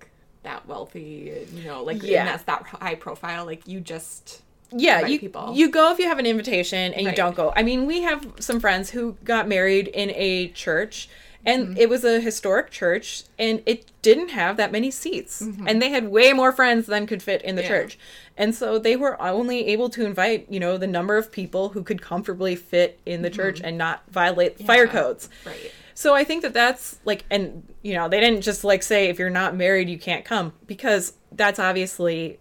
[0.45, 2.25] that wealthy, you know, like Yeah.
[2.27, 5.53] that's that high profile, like you just yeah, you people.
[5.53, 7.53] you go if you have an invitation and you don't go.
[7.57, 11.09] I mean, we have some friends who got married in a church
[11.45, 11.77] and Mm-hmm.
[11.79, 15.67] it was a historic church and it didn't have that many seats Mm-hmm.
[15.67, 17.69] and they had way more friends than could fit in the Yeah.
[17.69, 17.99] church.
[18.37, 21.83] And so they were only able to invite, you know, the number of people who
[21.83, 24.97] could comfortably fit in the church and not violate fire Mm-hmm.
[24.97, 25.29] Codes.
[25.45, 25.73] right.
[25.99, 29.19] So I think that that's like, and you know, they didn't just like say if
[29.19, 32.39] you're not married you can't come because that's obviously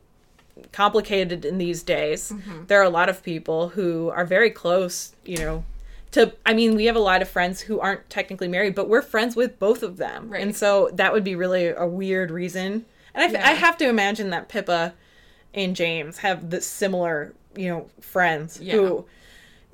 [0.71, 2.31] complicated in these days.
[2.31, 2.65] Mm-hmm.
[2.67, 5.63] There are a lot of people who are very close, you know,
[6.11, 6.33] to.
[6.45, 9.35] I mean, we have a lot of friends who aren't technically married, but we're friends
[9.35, 10.43] with both of them, Right.
[10.43, 12.85] and so that would be really a weird reason.
[13.15, 13.47] And I, Yeah.
[13.49, 14.93] I have to imagine that Pippa
[15.55, 18.73] and James have the similar, you know, friends Yeah.
[18.75, 19.05] who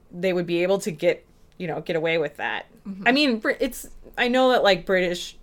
[0.10, 1.26] they would be able to get
[1.63, 3.08] you know get away with that Mm-hmm.
[3.08, 5.38] i mean it's i know that like british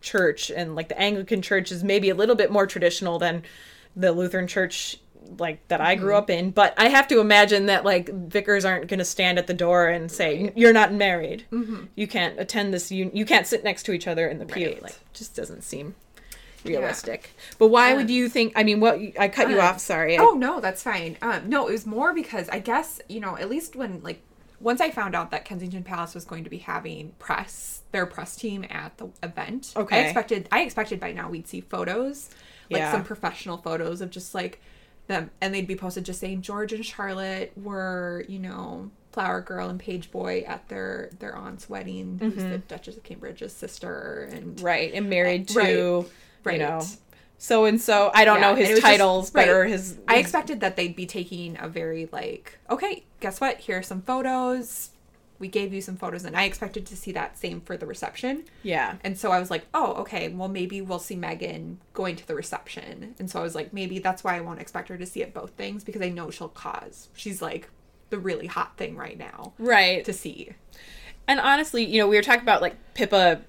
[0.00, 3.42] church and like the anglican church is maybe a little bit more traditional than
[3.94, 4.98] the lutheran church
[5.38, 6.02] like that i Mm-hmm.
[6.04, 9.38] grew up in but i have to imagine that like vicars aren't going to stand
[9.38, 11.44] at the door and say you're not married
[11.94, 14.68] you can't attend this you, you can't sit next to each other in the pew
[14.68, 14.74] Mm-hmm.
[14.74, 14.82] Right.
[14.84, 15.94] like just doesn't seem
[16.64, 20.16] realistic but why would you think i mean what i cut you Uh, off sorry
[20.18, 21.16] I- Oh no, that's fine.
[21.22, 24.20] Um, no, it was more because I guess you know at least when like
[24.60, 28.36] once I found out that Kensington Palace was going to be having press, their press
[28.36, 29.72] team at the event.
[29.76, 29.96] Okay.
[29.96, 32.30] I expected I expected by now we'd see photos,
[32.70, 32.92] like Yeah.
[32.92, 34.60] some professional photos of just like
[35.06, 39.68] them, and they'd be posted just saying George and Charlotte were you know Flower Girl
[39.70, 44.56] and Page Boy at their their aunt's wedding, who's the Duchess of Cambridge's sister, and
[44.56, 44.64] Mm-hmm.
[44.66, 45.66] right and married Right.
[45.74, 46.06] to
[46.44, 46.54] Right.
[46.60, 46.82] you know
[47.38, 49.48] so and so i don't Yeah, know his was just- titles but right.
[49.48, 53.58] or his, I expected that they'd be taking a very like, okay, guess what?
[53.58, 54.90] Here are some photos.
[55.40, 58.44] We gave you some photos, and I expected to see that same for the reception.
[58.64, 62.26] yeah And so I was like, oh, okay, well maybe we'll see Meghan going to
[62.26, 63.14] the reception.
[63.20, 65.32] And so I was like, maybe that's why I won't expect her to see at
[65.32, 67.08] both things because I know she'll cause.
[67.14, 67.68] She's like
[68.10, 70.50] the really hot thing right now right to see.
[71.28, 73.42] and honestly you know we were talking about like pippa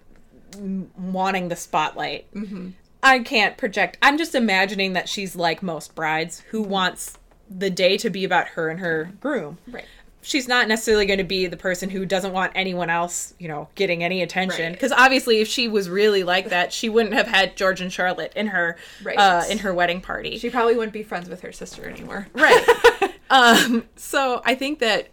[0.55, 2.69] m- wanting the spotlight mm-hmm.
[3.03, 7.17] I can't project i'm just imagining that she's like most brides who wants
[7.49, 9.85] the day to be about her and her groom Right.
[10.21, 13.69] she's not necessarily going to be the person who doesn't want anyone else, you know,
[13.75, 14.65] getting any attention.
[14.65, 14.71] Right.
[14.73, 18.33] Because obviously, if she was really like that, she wouldn't have had George and Charlotte
[18.35, 19.17] in her Right.
[19.17, 20.37] uh, in her wedding party.
[20.37, 22.27] She probably wouldn't be friends with her sister anymore.
[22.33, 23.13] right.
[23.31, 23.85] um.
[23.95, 25.07] So I think that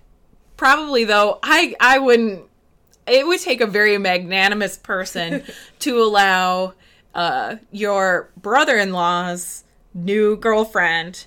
[0.57, 2.43] probably though, I I wouldn't.
[3.07, 5.45] It would take a very magnanimous person
[5.79, 6.75] to allow
[7.17, 11.27] uh, your brother-in-law's new girlfriend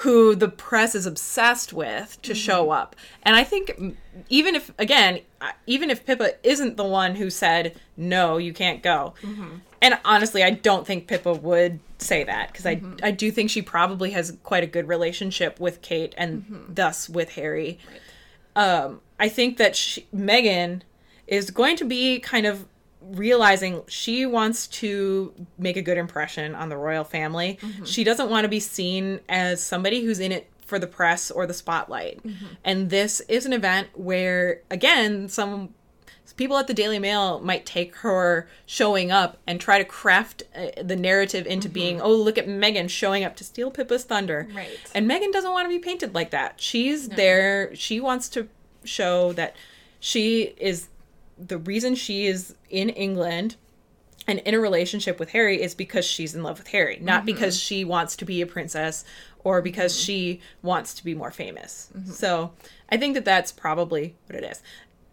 [0.00, 2.96] who the press is obsessed with to show up.
[3.22, 3.96] And I think
[4.28, 5.20] even if again,
[5.66, 9.14] even if Pippa isn't the one who said no, you can't go.
[9.80, 13.62] And honestly, I don't think Pippa would say that because I I do think she
[13.62, 17.78] probably has quite a good relationship with Kate and thus with Harry.
[18.54, 20.80] Um, I think that she, Meghan
[21.26, 22.66] is going to be kind of
[23.00, 27.58] realizing she wants to make a good impression on the royal family.
[27.60, 27.84] Mm-hmm.
[27.84, 31.46] She doesn't want to be seen as somebody who's in it for the press or
[31.46, 32.22] the spotlight.
[32.22, 32.46] Mm-hmm.
[32.64, 35.74] And this is an event where, again, some
[36.36, 40.82] people at the Daily Mail might take her showing up and try to craft uh,
[40.82, 41.74] the narrative into mm-hmm.
[41.74, 44.48] being, oh, look at Meghan showing up to steal Pippa's thunder.
[44.52, 44.78] Right.
[44.94, 46.60] And Meghan doesn't want to be painted like that.
[46.60, 47.74] She's there.
[47.74, 48.48] She wants to
[48.84, 49.56] show that
[50.00, 50.88] she is
[51.38, 53.56] the reason she is in England
[54.26, 57.26] and in a relationship with Harry is because she's in love with Harry, not mm-hmm.
[57.26, 59.04] because she wants to be a princess
[59.44, 60.04] or because mm-hmm.
[60.04, 61.90] she wants to be more famous.
[61.96, 62.10] Mm-hmm.
[62.10, 62.52] So
[62.90, 64.62] I think that that's probably what it is.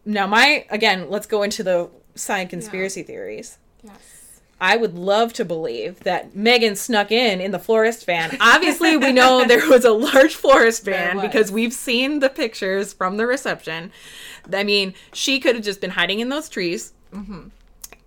[0.05, 3.57] Now, my, again, let's go into the side conspiracy theories.
[3.83, 4.23] Yes.
[4.59, 8.38] I would love to believe that Meghan snuck in in the florist van.
[8.39, 13.17] Obviously, we know there was a large florist van because we've seen the pictures from
[13.17, 13.91] the reception.
[14.51, 16.93] I mean, she could have just been hiding in those trees.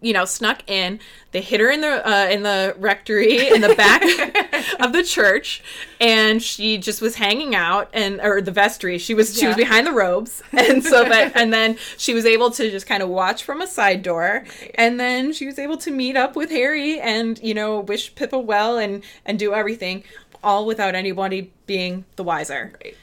[0.03, 1.01] You know, snuck in.
[1.33, 4.03] They hit her in the uh, in the rectory in the back
[4.81, 5.63] of the church,
[6.01, 8.99] and she just was hanging out and or the vestry.
[8.99, 12.51] She was she was behind the robes, and so that and then she was able
[12.53, 14.45] to just kind of watch from a side door,
[14.75, 18.39] and then she was able to meet up with Harry and you know wish Pippa
[18.39, 20.05] well and and do everything,
[20.45, 22.73] all without anybody being the wiser.
[22.85, 22.97] Right.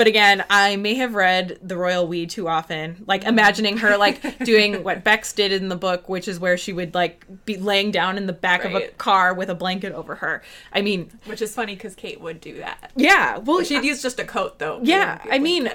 [0.00, 4.38] But again, I may have read The Royal We too often, like imagining her like
[4.46, 7.90] doing what Bex did in the book, which is where she would like be laying
[7.90, 10.42] down in the back of a car with a blanket over her.
[10.72, 12.92] I mean, Which is funny because Kate would do that.
[12.96, 14.80] yeah, well, She'd use just a coat though.
[14.82, 15.68] yeah, It wouldn't be a I mean.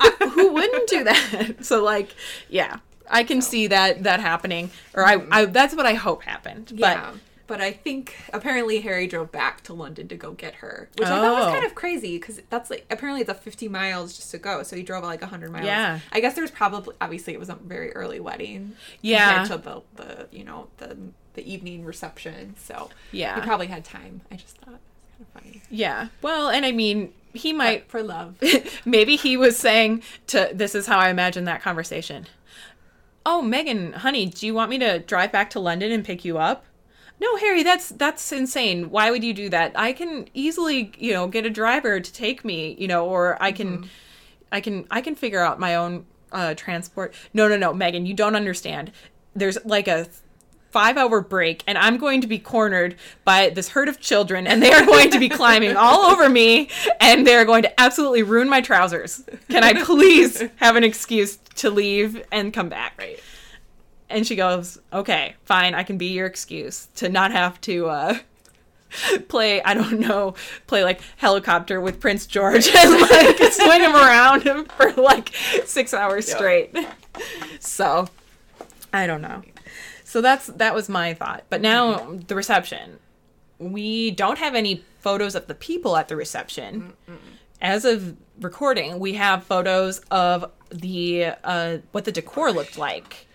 [0.00, 1.54] I- who wouldn't do that?
[1.64, 2.08] So like,
[2.48, 6.72] yeah, I can see that that happening, or I, I that's what I hope happened.
[6.74, 7.12] yeah.
[7.12, 11.08] But But I think apparently Harry drove back to London to go get her, which
[11.08, 11.52] I thought was Oh.
[11.52, 14.76] kind of crazy because that's like apparently it's a 50 miles just to go, so
[14.76, 15.64] he drove like 100 miles.
[15.64, 15.98] Yeah.
[16.12, 18.76] I guess there was probably obviously it was a very early wedding.
[19.00, 19.46] Yeah.
[19.46, 20.96] compared to the the you know the
[21.34, 23.34] the evening reception, so Yeah.
[23.36, 24.20] he probably had time.
[24.30, 25.62] I just thought it was kind of funny.
[25.70, 28.36] yeah, well, and I mean, he might But for love.
[28.84, 32.26] maybe he was saying to this is how I imagine that conversation.
[33.24, 36.38] Oh, Meghan, honey, do you want me to drive back to London and pick you
[36.38, 36.64] up?
[37.20, 38.90] No, Harry, that's that's insane.
[38.90, 39.72] Why would you do that?
[39.74, 43.52] I can easily, you know, get a driver to take me, you know, or I
[43.52, 43.88] can
[44.52, 47.14] I can I can figure out my own uh transport.
[47.34, 48.92] No, no, no, Meghan, you don't understand.
[49.34, 50.06] There's like a
[50.74, 54.70] 5-hour break and I'm going to be cornered by this herd of children and they
[54.70, 56.68] are going to be climbing all over me
[57.00, 59.24] and they're going to absolutely ruin my trousers.
[59.48, 62.94] Can I please have an excuse to leave and come back?
[62.98, 63.18] right.
[64.10, 65.74] And she goes, "Okay, fine.
[65.74, 68.18] I can be your excuse to not have to uh,
[69.28, 69.62] play.
[69.62, 70.34] I don't know,
[70.66, 74.42] play like helicopter with Prince George and like swing him around
[74.72, 76.36] for like six hours Yeah.
[76.36, 76.76] straight."
[77.60, 78.06] So,
[78.92, 79.42] I don't know.
[80.04, 81.44] So that's that was my thought.
[81.50, 82.98] But now the reception.
[83.58, 86.92] We don't have any photos of the people at the reception.
[87.60, 93.26] As of recording, we have photos of the uh, what the decor looked like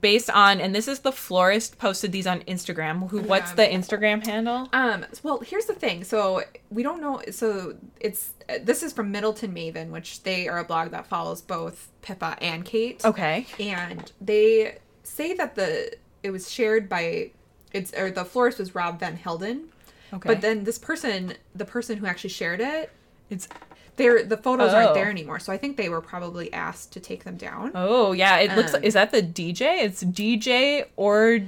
[0.00, 3.10] based on and this is the florist posted these on Instagram.
[3.10, 4.68] Who what's the Instagram handle?
[4.72, 5.04] Um.
[5.22, 6.04] Well, here's the thing.
[6.04, 7.22] So we don't know.
[7.30, 11.90] So it's this is from Middleton Maven, which they are a blog that follows both
[12.02, 13.04] Pippa and Kate.
[13.04, 13.46] Okay.
[13.60, 17.30] And they say that the it was shared by
[17.72, 19.68] it's or the florist was Rob Van Helden.
[20.12, 20.28] Okay.
[20.28, 22.90] But then this person, the person who actually shared it,
[23.30, 23.48] It's
[23.96, 24.76] they're the photos Oh.
[24.76, 25.38] aren't there anymore.
[25.38, 27.70] So I think they were probably asked to take them down.
[27.74, 29.82] oh yeah, it looks Um, is that the DJ?
[29.82, 31.40] It's DJ or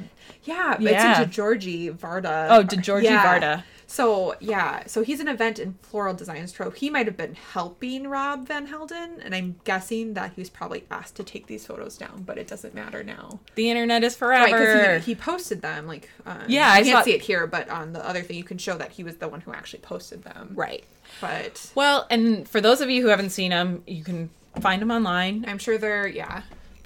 [0.44, 1.20] Yeah, Yeah.
[1.22, 2.48] it's a Georgie Varda.
[2.50, 3.64] Oh, DeGiorgi Varda.
[3.88, 6.74] So yeah, so he's an event in Floral Designs Trove.
[6.74, 10.84] He might have been helping Rob Van Helden, and I'm guessing that he was probably
[10.90, 13.38] asked to take these photos down, but it doesn't matter now.
[13.54, 14.82] the internet is Right, forever.
[14.82, 15.86] because he, he posted them.
[15.86, 18.44] Like, um, Yeah, I can't saw- see it here, but on the other thing, you
[18.44, 20.50] can show that he was the one who actually posted them.
[20.54, 20.84] right.
[21.20, 24.28] But Well, and for those of you who haven't seen them, you can
[24.60, 25.44] find them online.
[25.46, 26.42] I'm sure they're yeah.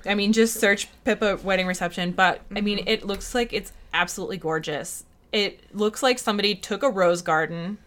[0.07, 4.37] I mean, just search Pippa wedding reception, but I mean, it looks like it's absolutely
[4.37, 5.05] gorgeous.
[5.33, 7.79] It looks like somebody took a rose garden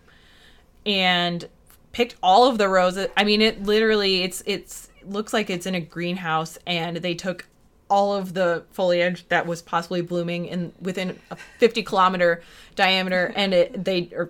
[0.86, 1.48] and
[1.92, 3.08] picked all of the roses.
[3.16, 7.46] I mean, it literally it's it's looks like it's in a greenhouse and they took
[7.90, 12.42] all of the foliage that was possibly blooming in within a 50 kilometer
[12.76, 14.30] diameter and it they or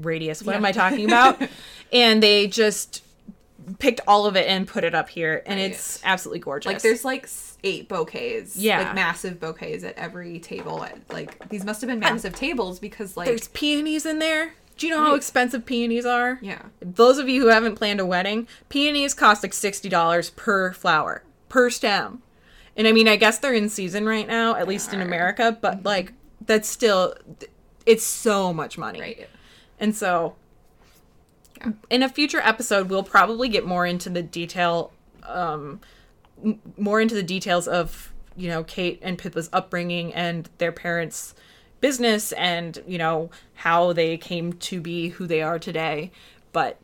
[0.00, 0.42] radius.
[0.42, 1.40] What am I talking about?
[1.92, 3.03] and they just
[3.78, 5.70] picked all of it and put it up here and Right.
[5.70, 6.72] it's absolutely gorgeous.
[6.72, 7.28] Like there's like
[7.62, 8.56] eight bouquets.
[8.56, 8.80] Yeah.
[8.82, 10.86] Like massive bouquets at every table.
[11.10, 14.54] Like these must have been massive tables because like There's peonies in there.
[14.76, 16.38] Do you know how expensive peonies are?
[16.42, 16.62] yeah.
[16.80, 21.22] Those of you who haven't planned a wedding, peonies cost like sixty dollars per flower,
[21.48, 22.22] per stem.
[22.76, 25.00] And I mean, I guess they're in season right now, at least in.
[25.00, 25.86] America, but mm-hmm.
[25.86, 26.12] like
[26.44, 27.14] that's still
[27.86, 29.00] it's so much money.
[29.00, 29.28] Right.
[29.78, 30.34] And so
[31.90, 34.92] In a future episode we'll probably get more into the detail
[35.24, 35.80] um
[36.44, 41.34] m- more into the details of, you know, Kate and Pippa's upbringing and their parents'
[41.80, 46.10] business and, you know, how they came to be who they are today.
[46.52, 46.78] But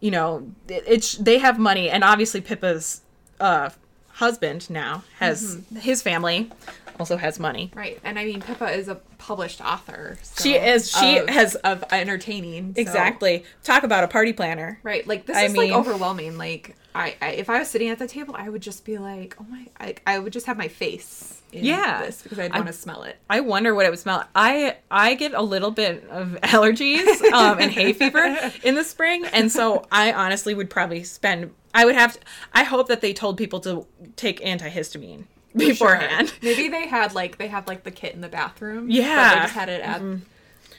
[0.00, 3.02] you know, it, it's they have money and obviously Pippa's
[3.40, 3.70] uh
[4.16, 5.76] husband now has Mm-hmm.
[5.76, 6.50] his family
[6.98, 7.70] also has money.
[7.74, 8.00] Right.
[8.04, 10.16] And I mean, Pippa is a published author.
[10.22, 12.74] so- She is- she of- has- of entertaining.
[12.74, 13.44] so- Exactly.
[13.62, 14.80] Talk about a party planner.
[14.82, 15.06] Right.
[15.06, 16.38] Like this I is mean- like overwhelming.
[16.38, 19.36] Like I, I, if I was sitting at the table, I would just be like,
[19.38, 21.42] oh my, I, I would just have my face.
[21.52, 22.02] In Yeah.
[22.06, 23.16] This because I'd want to smell it.
[23.28, 24.24] I wonder what it would smell.
[24.34, 28.24] I I get a little bit of allergies um, and hay fever
[28.64, 31.52] in the spring, and so I honestly would probably spend.
[31.76, 32.14] I would have.
[32.14, 32.20] To,
[32.52, 35.24] I hope that they told people to take antihistamine
[35.56, 36.28] beforehand.
[36.28, 36.38] Sure.
[36.42, 38.90] Maybe they had like they have like the kit in the bathroom.
[38.90, 39.02] Yeah.
[39.30, 39.34] Mm-hmm.
[39.38, 40.02] they just had it at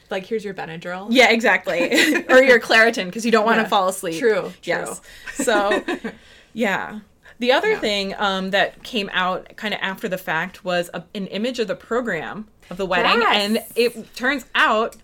[0.10, 1.08] like here's your Benadryl.
[1.10, 1.82] Yeah, exactly.
[2.30, 3.68] or your Claritin because you don't want to Yeah.
[3.70, 4.20] fall asleep.
[4.20, 5.02] True, Yes.
[5.34, 5.84] So,
[6.54, 7.00] yeah.
[7.40, 7.80] The other Yeah.
[7.80, 11.68] thing um, that came out kind of after the fact was a, an image of
[11.68, 13.36] the program of the wedding, Yes.
[13.36, 14.96] and it turns out,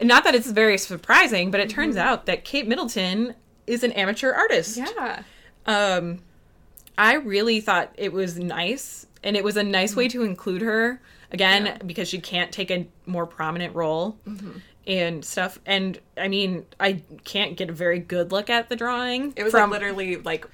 [0.00, 2.06] not that it's very surprising, but it turns Mm-hmm.
[2.06, 3.34] out that Kate Middleton
[3.66, 4.76] is an amateur artist.
[4.76, 5.22] Yeah.
[5.70, 6.18] Um,
[6.98, 11.00] I really thought it was nice, and it was a nice way to include her
[11.30, 11.78] again Yeah.
[11.86, 14.18] because she can't take a more prominent role
[14.86, 15.58] and stuff.
[15.64, 19.32] And I mean, I can't get a very good look at the drawing.
[19.36, 20.46] It was from like literally like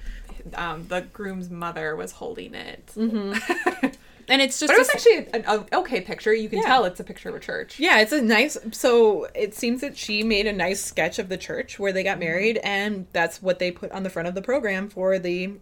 [0.53, 2.93] um, the groom's mother was holding it.
[4.29, 6.33] and it's just But it was a- actually an, okay picture.
[6.33, 6.65] You can Yeah.
[6.65, 7.79] tell it's a picture of a church.
[7.79, 8.57] Yeah, it's a nice.
[8.71, 12.19] So it seems that she made a nice sketch of the church where they got
[12.19, 15.53] married, and that's what they put on the front of the program for the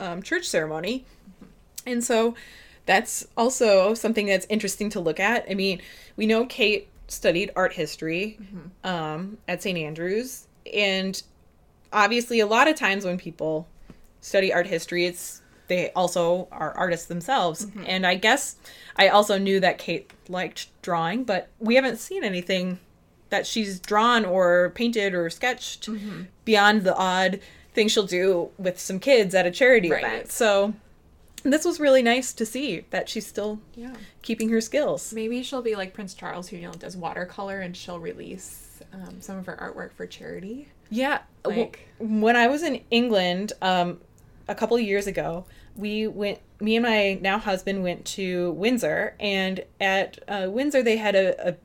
[0.00, 1.04] um, church ceremony.
[1.86, 2.34] And so
[2.86, 5.44] that's also something that's interesting to look at.
[5.50, 5.80] I mean,
[6.16, 8.38] we know Kate studied art history
[8.84, 9.76] um, at St.
[9.78, 11.22] Andrews, and
[11.92, 13.68] obviously, a lot of times when people
[14.20, 17.66] study art history, it's they also are artists themselves.
[17.86, 18.56] And I guess
[18.96, 22.78] I also knew that Kate liked drawing, but we haven't seen anything
[23.30, 25.88] that she's drawn or painted or sketched
[26.44, 27.40] beyond the odd
[27.72, 30.04] thing she'll do with some kids at a charity Right.
[30.04, 30.30] event.
[30.30, 30.74] So
[31.42, 33.94] this was really nice to see that she's still Yeah.
[34.20, 35.12] keeping her skills.
[35.14, 39.20] Maybe she'll be like Prince Charles, who you know does watercolor, and she'll release um,
[39.20, 40.68] some of her artwork for charity.
[40.90, 41.20] Yeah.
[41.46, 44.00] Like- when I was in England um,
[44.48, 45.44] a couple of years ago,
[45.76, 50.96] we went, me and my now husband went to Windsor, and at uh, Windsor, they
[50.96, 51.56] had a, a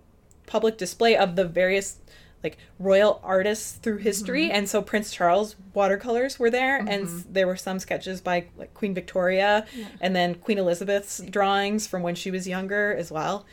[0.45, 1.99] public display of the various
[2.43, 4.55] like royal artists through history mm-hmm.
[4.55, 7.33] and so prince charles watercolors were there and mm-hmm.
[7.33, 9.65] there were some sketches by like queen victoria
[9.99, 13.45] and then queen elizabeth's drawings from when she was younger as well.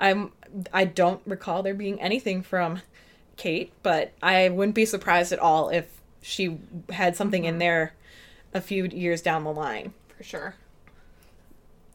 [0.00, 0.32] I'm
[0.72, 2.80] i don't recall there being anything from
[3.36, 6.58] kate but i wouldn't be surprised at all if she
[6.88, 7.60] had something in mm-hmm.
[7.60, 7.94] there
[8.54, 10.54] a few years down the line For sure.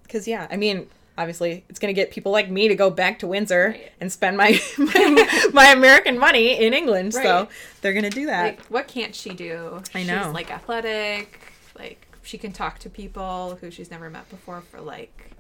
[0.04, 0.88] because yeah i mean
[1.18, 3.92] obviously it's going to get people like me to go back to windsor Right.
[4.02, 7.48] and spend my, my my american money in england so
[7.82, 9.82] they're going to do that Like, what can't she do?
[9.94, 10.24] I know.
[10.24, 11.40] She's like athletic.
[11.78, 15.32] Like she can talk to people who she's never met before for like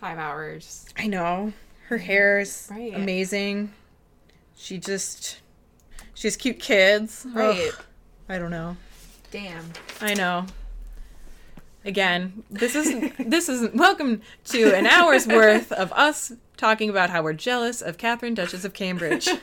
[0.00, 0.86] five hours.
[0.96, 1.52] i know
[1.88, 2.94] her hair's Right.
[2.94, 3.72] amazing
[4.56, 5.40] she just
[6.14, 7.70] she has cute kids Right.
[7.72, 7.84] Ugh,
[8.28, 8.76] i don't know
[9.30, 9.64] Damn.
[10.00, 10.46] i know
[11.84, 17.22] again this is this is welcome to an hour's worth of us talking about how
[17.22, 19.28] we're jealous of catherine duchess of cambridge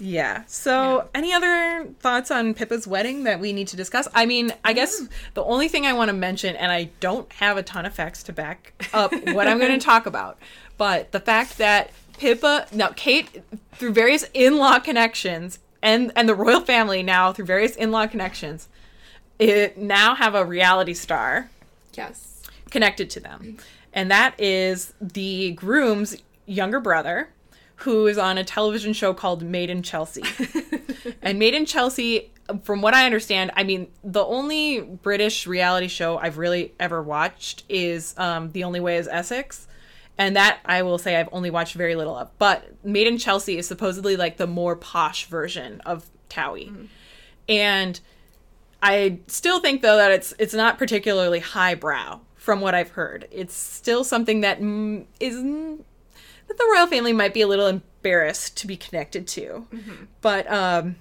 [0.00, 0.44] Yeah.
[0.46, 1.04] So, Yeah.
[1.14, 4.06] any other thoughts on Pippa's wedding that we need to discuss?
[4.14, 5.08] I mean, I guess mm.
[5.34, 8.22] the only thing I want to mention, and I don't have a ton of facts
[8.24, 10.38] to back up what I'm going to talk about,
[10.76, 16.60] but the fact that Pippa, now Kate, through various in-law connections, and and the royal
[16.60, 18.68] family now through various in-law connections,
[19.38, 21.50] it now have a reality star
[21.94, 22.42] Yes.
[22.70, 23.56] connected to them.
[23.92, 26.16] And that is the groom's
[26.46, 27.28] younger brother,
[27.76, 30.22] who is on a television show called Made in Chelsea.
[31.22, 32.30] and Made in Chelsea,
[32.62, 37.62] from what I understand, I mean, the only British reality show I've really ever watched
[37.68, 39.67] is um, The Only Way is Essex.
[40.18, 42.30] And that I will say I've only watched very little of.
[42.38, 46.88] But Made in Chelsea is supposedly like the more posh version of Towie.
[47.48, 48.00] And
[48.82, 53.28] I still think though that it's it's not particularly highbrow from what I've heard.
[53.30, 54.58] It's still something that
[55.20, 59.66] is that the royal family might be a little embarrassed to be connected to.
[60.20, 60.96] But um,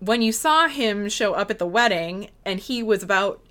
[0.00, 3.42] when you saw him show up at the wedding and he was about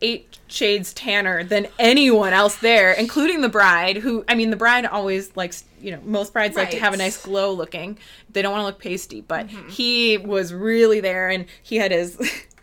[0.00, 3.98] eight shades tanner than anyone else there, including the bride.
[3.98, 6.96] Who I mean, the bride always likes you know most brides like to have a
[6.96, 7.98] nice glow looking.
[8.30, 9.68] They don't want to look pasty, but mm-hmm.
[9.68, 12.18] he was really there, and he had his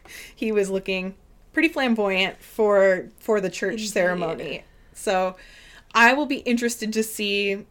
[0.35, 1.15] he was looking
[1.53, 3.87] pretty flamboyant for for the church Indeed.
[3.87, 4.63] ceremony.
[4.93, 5.35] So
[5.93, 7.65] I will be interested to see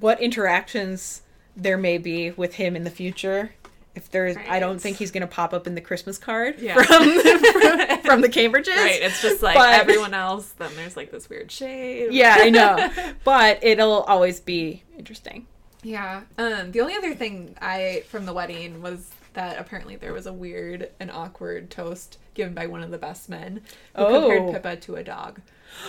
[0.00, 1.22] what interactions
[1.56, 3.54] there may be with him in the future.
[3.94, 6.74] If there's, I don't think he's going to pop up in the Christmas card Yeah.
[6.74, 6.86] from,
[7.20, 8.68] from from the Cambridges.
[8.76, 9.02] Right.
[9.02, 10.48] It's just like But- everyone else.
[10.52, 12.12] Then there's like this weird shade.
[12.12, 12.90] Yeah, I know,
[13.24, 15.46] but it'll always be interesting.
[15.82, 16.22] Yeah.
[16.38, 20.32] Um, the only other thing I from the wedding was that apparently there was a
[20.32, 23.62] weird and awkward toast given by one of the best men
[23.96, 24.20] who Oh.
[24.30, 25.40] compared Pippa to a dog,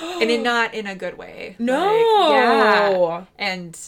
[0.02, 1.56] and in not in a good way.
[1.60, 1.86] No.
[1.86, 3.26] Like, yeah.
[3.38, 3.80] And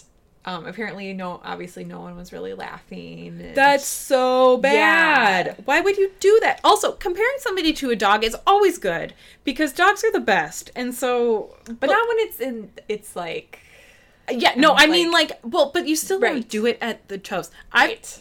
[0.45, 3.27] um, apparently, no, obviously, no one was really laughing.
[3.41, 5.45] and- That's so bad.
[5.47, 5.53] Yeah.
[5.65, 6.59] Why would you do that?
[6.63, 10.93] Also, comparing somebody to a dog is always good because dogs are the best, and
[10.93, 11.55] so.
[11.65, 12.71] but not when it's in.
[12.87, 13.59] It's like
[14.29, 16.49] Yeah, no, I like- mean like, well, but you still don't Right.
[16.49, 17.51] do it at the toast.
[17.71, 18.19] I've right.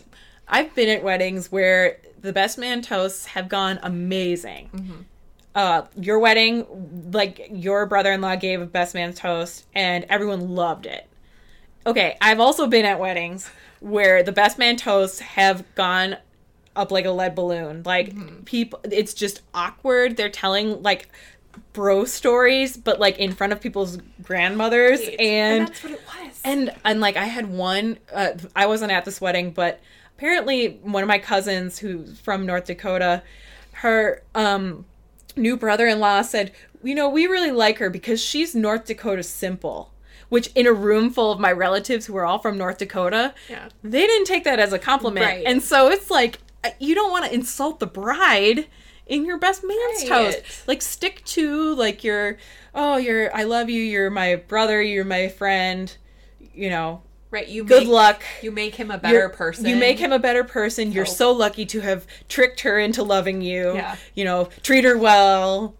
[0.49, 4.71] I've been at weddings where the best man toasts have gone amazing.
[4.75, 4.95] Mm-hmm.
[5.55, 11.07] Uh, your wedding, like your brother-in-law gave a best man toast, and everyone loved it.
[11.87, 16.17] Okay, I've also been at weddings where the best man toasts have gone
[16.75, 17.83] up like a lead balloon.
[17.85, 18.43] Like Mm-hmm.
[18.45, 20.17] people, it's just awkward.
[20.17, 21.09] They're telling like
[21.73, 25.21] bro stories, but like in front of people's grandmothers, Right.
[25.21, 26.41] and that's what it was.
[26.45, 29.81] and and like I had one uh, I wasn't at this wedding but
[30.17, 33.23] apparently one of my cousins who's from North Dakota
[33.73, 34.85] her um
[35.37, 36.51] new brother-in-law said
[36.83, 39.91] you know we really like her because she's North Dakota simple
[40.29, 43.69] which in a room full of my relatives who are all from North Dakota Yeah.
[43.83, 45.45] they didn't take that as a compliment Right.
[45.47, 48.67] and so it's like uh, you don't want to insult the bride
[49.07, 50.33] in your best man's Right.
[50.33, 52.39] toast like stick to like your
[52.75, 55.95] oh you're I love you you're my brother you're my friend
[56.55, 57.47] you know right.
[57.49, 59.67] You good make, luck You make him a better You're- person.
[59.67, 63.03] you make him a better person you're So- so lucky to have tricked her into
[63.03, 63.97] loving you Yeah.
[64.15, 65.75] you know treat her well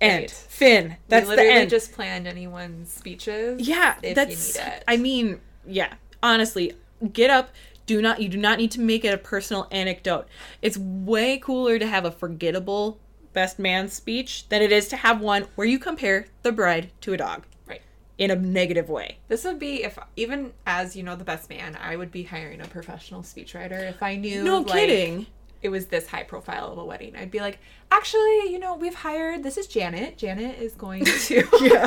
[0.00, 0.45] and Right.
[0.56, 3.60] Finn that's we the end just planned anyone's speeches.
[3.68, 4.84] yeah if that's you need it.
[4.88, 5.92] i mean yeah
[6.22, 6.72] honestly
[7.12, 7.50] get up
[7.84, 10.26] do not you do not need to make it a personal anecdote
[10.62, 12.98] it's way cooler to have a forgettable
[13.34, 17.12] best man speech than it is to have one where you compare the bride to
[17.12, 17.82] a dog right.
[18.16, 21.76] in a negative way This would be if even as you know the best man,
[21.78, 24.42] I would be hiring a professional speechwriter if I knew.
[24.42, 25.26] no like, kidding
[25.62, 27.16] It was this high profile of a wedding.
[27.16, 27.58] I'd be like,
[27.90, 29.42] actually, you know, we've hired.
[29.42, 30.18] This is Janet.
[30.18, 31.48] Janet is going to.
[31.60, 31.86] yeah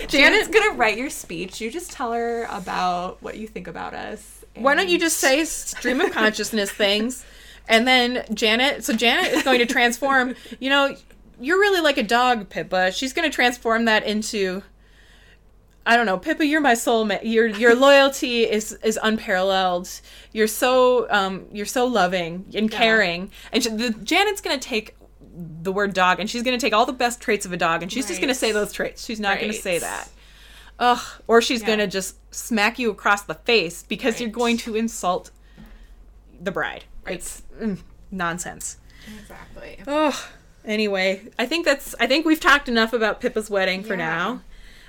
[0.08, 1.60] Janet's gonna write your speech.
[1.60, 4.44] You just tell her about what you think about us.
[4.56, 7.24] Why don't you just say stream of consciousness things?
[7.68, 10.96] And then Janet, so Janet is going to transform, you know,
[11.40, 12.90] you're really like a dog, Pippa.
[12.90, 14.62] She's going to transform that into
[15.86, 17.20] I don't know, Pippa, you're my soulmate.
[17.24, 19.88] Your your loyalty is is unparalleled.
[20.32, 22.78] You're so um you're so loving and Yeah.
[22.78, 23.30] caring.
[23.52, 24.94] And she, the, Janet's going to take
[25.62, 27.82] the word dog and she's going to take all the best traits of a dog
[27.82, 29.04] and she's just going to say those traits.
[29.04, 30.08] She's not going to say that.
[30.78, 31.66] Ugh, or she's Yeah.
[31.68, 35.30] going to just smack you across the face because you're going to insult
[36.40, 36.84] the bride.
[37.06, 37.16] Right.
[37.16, 37.78] It's mm,
[38.10, 38.76] nonsense.
[39.18, 39.78] exactly.
[39.86, 40.14] Ugh.
[40.64, 44.40] Anyway, I think that's I think we've talked enough about Pippa's wedding for Yeah.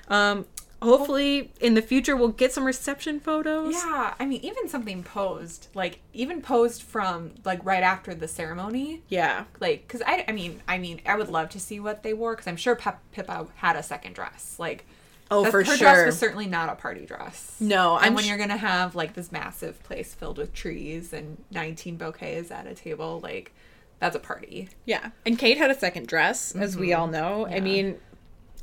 [0.10, 0.24] now.
[0.34, 0.46] Um
[0.82, 3.74] hopefully in the future we'll get some reception photos.
[3.74, 9.02] Yeah, I mean, even something posed, like even posed from like right after the ceremony,
[9.08, 9.46] Yeah.
[9.60, 12.34] like because I, I mean, I mean, I would love to see what they wore
[12.36, 14.56] because I'm sure Pep, Pippa had a second dress.
[14.58, 14.86] Like,
[15.34, 15.78] Oh, for her sure.
[15.78, 17.56] dress was certainly not a party dress.
[17.62, 21.14] No, and I'm when sh- you're gonna have like this massive place filled with trees
[21.14, 23.54] and 19 bouquets at a table, like
[24.00, 24.68] that's a party.
[24.86, 25.12] Yeah.
[25.26, 27.02] And Kate had a second dress, as we mm-hmm.
[27.02, 27.48] all know.
[27.48, 27.98] I mean,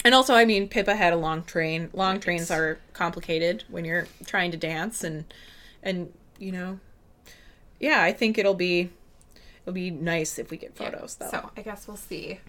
[0.04, 1.90] and also, I mean, Pippa had a long train.
[1.92, 2.22] Long Right.
[2.22, 5.24] trains are complicated when you're trying to dance, and
[5.82, 6.78] and you know,
[7.80, 8.90] yeah, I think it'll be
[9.62, 11.30] it'll be nice if we get photos though.
[11.30, 12.40] So I guess we'll see.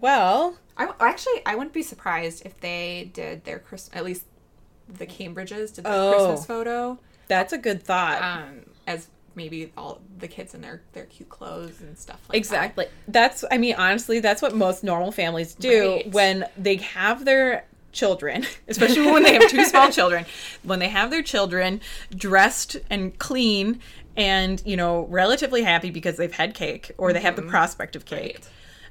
[0.00, 4.24] Well, I w- actually I wouldn't be surprised if they did their Christmas at least
[4.88, 6.12] the Cambridges did the Oh.
[6.14, 8.22] Christmas photo that's a good thought.
[8.22, 9.08] um as
[9.38, 12.86] maybe all the kids in their their cute clothes and stuff like Exactly.
[13.06, 16.12] That's I mean honestly that's what most normal families do Right.
[16.12, 20.26] when they have their children, especially when they have two small children.
[20.62, 21.80] When they have their children
[22.14, 23.80] dressed and clean
[24.16, 28.04] and, you know, relatively happy because they've had cake or they have the prospect of
[28.04, 28.40] cake.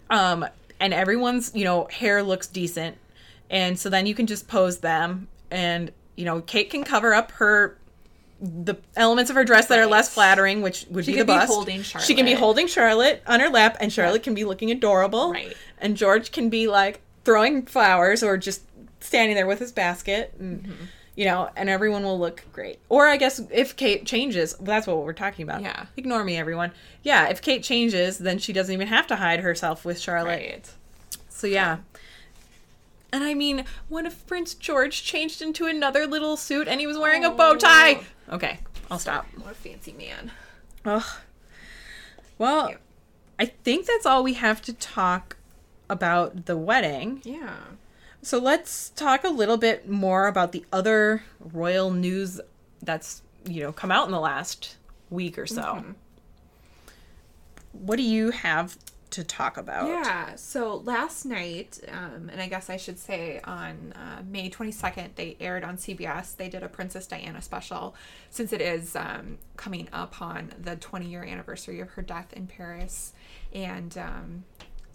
[0.10, 0.20] Right.
[0.20, 0.46] Um
[0.80, 2.98] and everyone's, you know, hair looks decent.
[3.50, 7.32] And so then you can just pose them and, you know, Kate can cover up
[7.34, 7.78] her
[8.40, 12.06] the elements of her dress that are less flattering, which would She be the bust.
[12.06, 14.24] She can be holding Charlotte on her lap, and Charlotte Yeah.
[14.26, 15.32] can be looking adorable.
[15.32, 15.56] Right.
[15.80, 18.62] And George can be like throwing flowers or just
[19.00, 20.84] standing there with his basket, and Mm-hmm.
[21.16, 22.78] you know, and everyone will look great.
[22.90, 25.62] Or I guess if Kate changes, that's what we're talking about.
[25.62, 25.86] Yeah.
[25.98, 26.72] Ignore me, everyone.
[27.04, 30.28] Yeah, if Kate changes, then she doesn't even have to hide herself with Charlotte.
[30.30, 30.70] Right.
[31.30, 31.78] So yeah.
[33.12, 36.98] And I mean, what if Prince George changed into another little suit and he was
[36.98, 37.56] wearing a bow oh.
[37.56, 38.02] tie?
[38.30, 38.60] Okay,
[38.92, 39.26] I'll stop.
[39.38, 40.32] What a fancy man.
[40.86, 41.04] Ugh.
[42.38, 42.74] Well,
[43.40, 45.38] I think that's all we have to talk
[45.90, 47.22] about the wedding.
[47.24, 47.56] Yeah.
[48.22, 52.42] So let's talk a little bit more about the other royal news
[52.82, 54.76] that's, you know, come out in the last
[55.10, 55.62] week or so.
[55.62, 55.92] Mm-hmm.
[57.72, 58.78] What do you have
[59.12, 59.88] to talk about?
[59.88, 60.36] Yeah.
[60.36, 65.38] So last night, um, and I guess I should say on uh, May 22nd, they
[65.40, 66.36] aired on CBS.
[66.36, 67.96] They did a Princess Diana special
[68.30, 72.48] since it is um, coming up on the 20 year anniversary of her death in
[72.48, 73.14] Paris.
[73.54, 74.44] And um,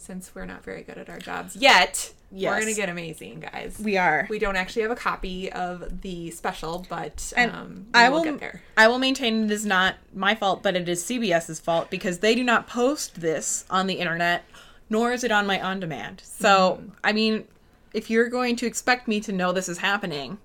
[0.02, 2.50] since we're not very good at our jobs yet, Yes.
[2.60, 3.78] we're to get amazing, guys.
[3.78, 4.26] We are.
[4.30, 8.40] We don't actually have a copy of the special, but um, I will will get
[8.40, 8.62] there.
[8.76, 12.34] I will maintain it is not my fault, but it is CBS's fault because they
[12.34, 14.44] do not post this on the internet,
[14.88, 16.22] nor is it on my on demand.
[16.24, 16.90] So, Mm.
[17.04, 17.44] I mean,
[17.92, 20.38] if you're going to expect me to know this is happening,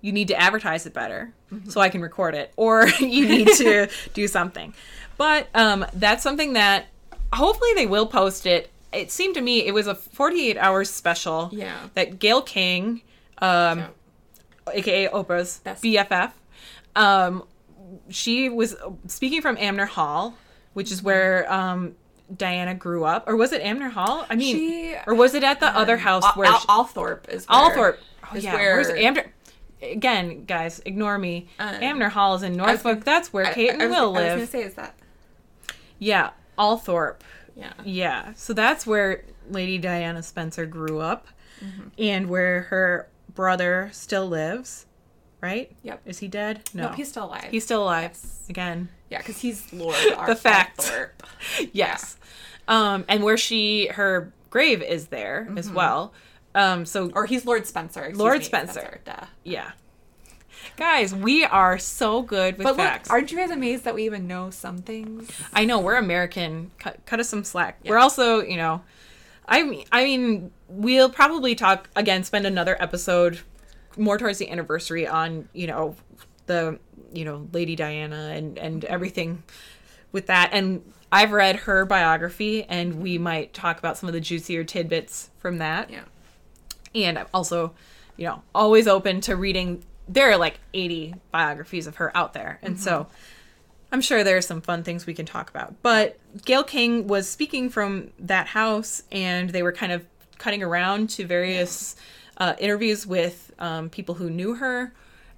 [0.00, 1.68] you need to advertise it better Mm-hmm.
[1.70, 4.74] so I can record it, or you need to do something.
[5.16, 6.86] But um, that's something that
[7.32, 8.70] hopefully they will post it.
[8.92, 11.76] It seemed to me it was a 48 hours special Yeah.
[11.94, 13.02] that Gayle King,
[13.38, 13.86] um, Yeah.
[14.72, 15.82] aka Oprah's Best.
[15.82, 16.32] BFF.
[16.96, 17.44] Um,
[18.08, 18.76] she was
[19.06, 20.34] speaking from Anmer Hall,
[20.74, 21.94] which is where um,
[22.36, 24.26] Diana grew up, or was it Anmer Hall?
[24.28, 27.58] I mean, She- or was it at the other house where Al- Althorp is where,
[27.92, 27.96] Althorp?
[28.32, 29.26] Oh, is yeah, where where's Anmer?
[29.82, 31.48] Again, guys, ignore me.
[31.58, 32.82] Um, Anmer Hall is in Norfolk.
[32.82, 34.36] gonna- That's where I- Kate and I was, Will I was live.
[34.36, 34.94] gonna say, is that
[35.98, 37.16] yeah, Althorp.
[37.60, 37.72] Yeah?
[37.84, 41.26] Yeah, so that's where Lady Diana Spencer grew up,
[41.64, 41.88] Mm-hmm.
[41.98, 44.86] and where her brother still lives.
[45.42, 45.74] Right?
[45.82, 46.02] Yep.
[46.04, 46.60] Is he dead?
[46.74, 47.48] No, Nope, he's still alive.
[47.50, 48.10] He's still alive.
[48.12, 48.44] Yes.
[48.50, 49.96] Again, yeah, because he's Lord.
[50.16, 50.92] Ar- The fact.
[51.72, 52.16] Yes.
[52.68, 55.74] Um, and where she her grave is there as Mm-hmm.
[55.76, 56.12] well.
[56.54, 58.10] Um, so Or he's Lord Spencer.
[58.14, 59.00] Lord me, Spencer.
[59.04, 59.24] Duh.
[59.44, 59.70] yeah,
[60.80, 63.10] guys, we are so good with But look, facts.
[63.10, 65.30] aren't you guys amazed that we even know some things?
[65.52, 66.70] I know we're American.
[66.78, 67.78] Cut, cut us some slack.
[67.84, 68.82] We're also, you know,
[69.46, 72.24] I mean, I mean, we'll probably talk again.
[72.24, 73.40] Spend another episode
[73.98, 75.96] more towards the anniversary on, you know,
[76.46, 76.78] the,
[77.12, 79.42] you know, Lady Diana and and everything
[80.12, 80.48] with that.
[80.52, 85.28] And I've read her biography, and we might talk about some of the juicier tidbits
[85.38, 85.90] from that.
[85.90, 86.04] Yeah.
[86.94, 87.74] And I'm also,
[88.16, 89.84] you know, always open to reading.
[90.12, 92.58] There are like 80 biographies of her out there.
[92.62, 93.06] And so
[93.92, 95.82] I'm sure there are some fun things we can talk about.
[95.82, 100.04] But Gayle King was speaking from that house, and they were kind of
[100.38, 101.94] cutting around to various
[102.38, 104.92] uh, interviews with um, people who knew her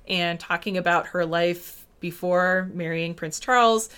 [0.08, 3.88] and talking about her life before marrying Prince Charles,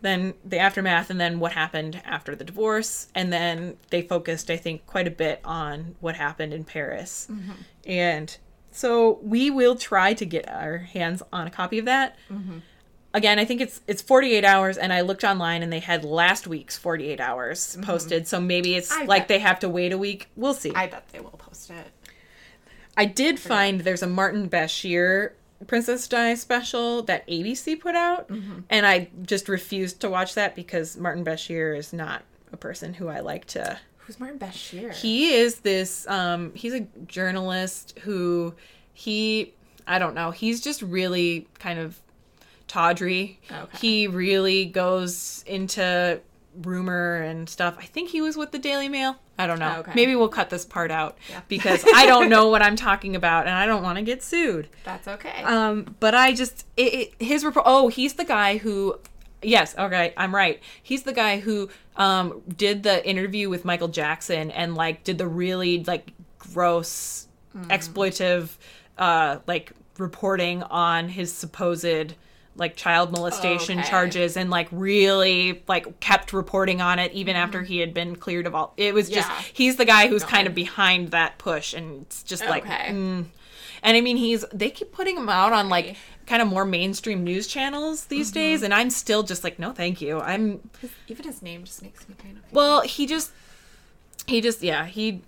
[0.00, 3.08] then the aftermath, and then what happened after the divorce.
[3.14, 7.26] And then they focused, I think, quite a bit on what happened in Paris.
[7.86, 8.36] And
[8.74, 12.16] so we will try to get our hands on a copy of that.
[12.30, 12.58] Mm-hmm.
[13.14, 16.48] Again i think it's it's 48 hours and i looked online and they had last
[16.48, 17.84] week's 48 hours mm-hmm.
[17.84, 18.26] posted.
[18.26, 20.28] So maybe it's I like bet- they have to wait a week.
[20.34, 20.74] We'll see.
[20.74, 21.92] I, I bet they will post it.
[22.96, 25.30] I did find there's a martin bashir
[25.68, 28.60] princess di special that abc put out mm-hmm.
[28.68, 32.22] and i just refused to watch that because martin bashir is not
[32.52, 34.92] a person who i like to Who's Martin Bashir?
[34.94, 38.54] he is this um he's a journalist who
[38.92, 39.52] he
[39.86, 41.98] i don't know he's just really kind of
[42.66, 43.78] tawdry Okay.
[43.78, 46.20] he really goes into
[46.62, 49.92] rumor and stuff i think he was with the daily mail i don't know Okay.
[49.94, 51.40] maybe we'll cut this part out Yeah.
[51.48, 54.68] because i don't know what i'm talking about and i don't want to get sued
[54.84, 55.42] That's okay.
[55.42, 57.64] um, but I just it, it, his report.
[57.66, 58.98] Oh, he's the guy who.
[59.44, 60.62] Yes, okay, I'm right.
[60.82, 65.28] He's the guy who um did the interview with Michael Jackson and like did the
[65.28, 67.28] really like gross
[67.68, 68.48] exploitive
[68.98, 72.14] uh like reporting on his supposed
[72.56, 73.88] like child molestation Okay.
[73.88, 78.46] charges and like really like kept reporting on it even after he had been cleared
[78.46, 79.40] of all it was just Yeah.
[79.52, 83.24] he's the guy who's kind of behind that push and it's just like mm.
[83.82, 85.96] and i mean he's they keep putting him out on like Okay.
[86.26, 88.34] Kind of more mainstream news channels these Mm-hmm.
[88.34, 91.82] days and i'm still just like no thank you i'm His- even his name just
[91.82, 92.52] makes me kind of.
[92.52, 93.30] well he just
[94.26, 95.20] he just yeah he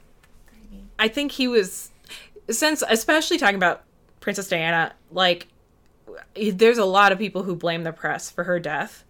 [0.98, 1.90] i think he was
[2.48, 3.82] since especially talking about
[4.20, 5.48] princess diana like
[6.34, 9.04] there's a lot of people who blame the press for her death.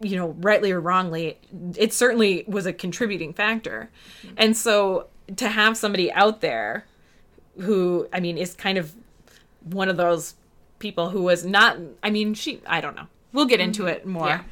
[0.00, 1.38] You know, rightly or wrongly,
[1.76, 3.90] it certainly was a contributing factor.
[4.36, 6.86] And so to have somebody out there
[7.60, 8.94] who, I mean, is kind of
[9.62, 10.34] one of those
[10.82, 13.06] people who was not, I mean, she, I don't know.
[13.32, 14.28] We'll get into it more.
[14.28, 14.42] Yeah.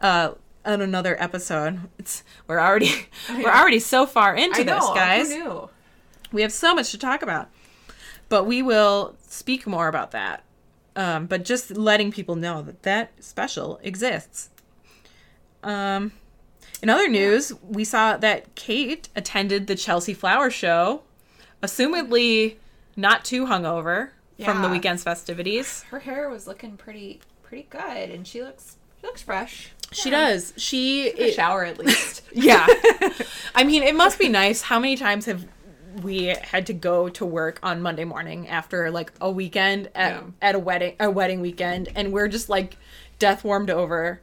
[0.00, 0.34] Uh,
[0.64, 2.90] on another episode, it's we're already
[3.30, 5.34] we're already so far into know, this, guys.
[6.32, 7.48] We have so much to talk about,
[8.28, 10.44] but we will speak more about that.
[10.96, 14.50] Um, but just letting people know that that special exists.
[15.62, 16.12] Um,
[16.82, 21.02] in other news, we saw that Kate attended the Chelsea Flower Show,
[21.62, 22.56] assumedly
[22.96, 24.10] not too hungover
[24.44, 25.82] from the weekend's festivities.
[25.84, 29.72] Her hair was looking pretty pretty good, and she looks she looks fresh.
[29.92, 30.52] She does.
[30.56, 32.22] She A it- shower at least.
[32.32, 32.64] Yeah.
[33.56, 34.62] I mean, it must be nice.
[34.62, 35.46] How many times have
[36.02, 40.22] we had to go to work on Monday morning after like a weekend at, Yeah.
[40.40, 42.76] at a wedding a wedding weekend and we're just like
[43.18, 44.20] death warmed over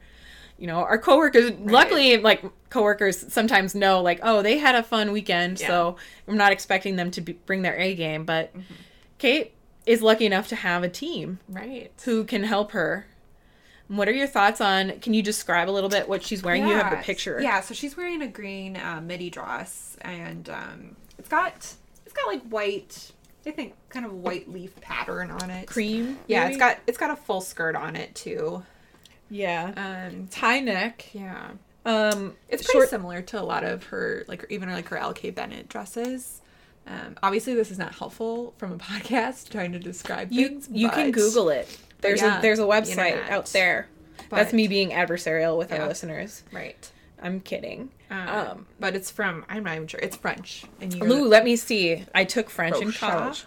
[0.57, 5.11] you know our coworkers luckily like coworkers sometimes know like oh they had a fun
[5.11, 5.97] weekend so
[6.27, 8.73] i'm not expecting them to be, bring their a game but mm-hmm.
[9.17, 9.53] kate
[9.87, 11.91] is lucky enough to have a team right.
[12.05, 13.07] who can help her
[13.87, 16.73] what are your thoughts on can you describe a little bit what she's wearing you
[16.75, 21.29] have the picture Yeah, so she's wearing a green uh, midi dress, and um, it's
[21.29, 21.53] got
[22.05, 23.11] it's got like white,
[23.45, 25.67] I think, kind of white leaf pattern on it.
[25.67, 26.55] cream Yeah, maybe?
[26.55, 28.61] it's got it's got a full skirt on it too.
[29.29, 31.51] yeah Um, It's high neck yeah,
[31.85, 35.33] um it's pretty short similar to a lot of her like even like her LK
[35.33, 36.41] Bennett dresses.
[36.87, 40.69] Um, obviously, this is not helpful from a podcast trying to describe you things.
[40.71, 41.67] you can google it
[42.01, 43.29] there's yeah, a there's a website internet.
[43.31, 43.87] out there
[44.29, 45.81] that's me being adversarial with Yeah.
[45.81, 46.89] our listeners right.
[47.21, 49.99] i'm kidding Um, Um, but it's from I'm not even sure.
[50.01, 53.43] It's French, and you go Lou, to- let me see i took french in college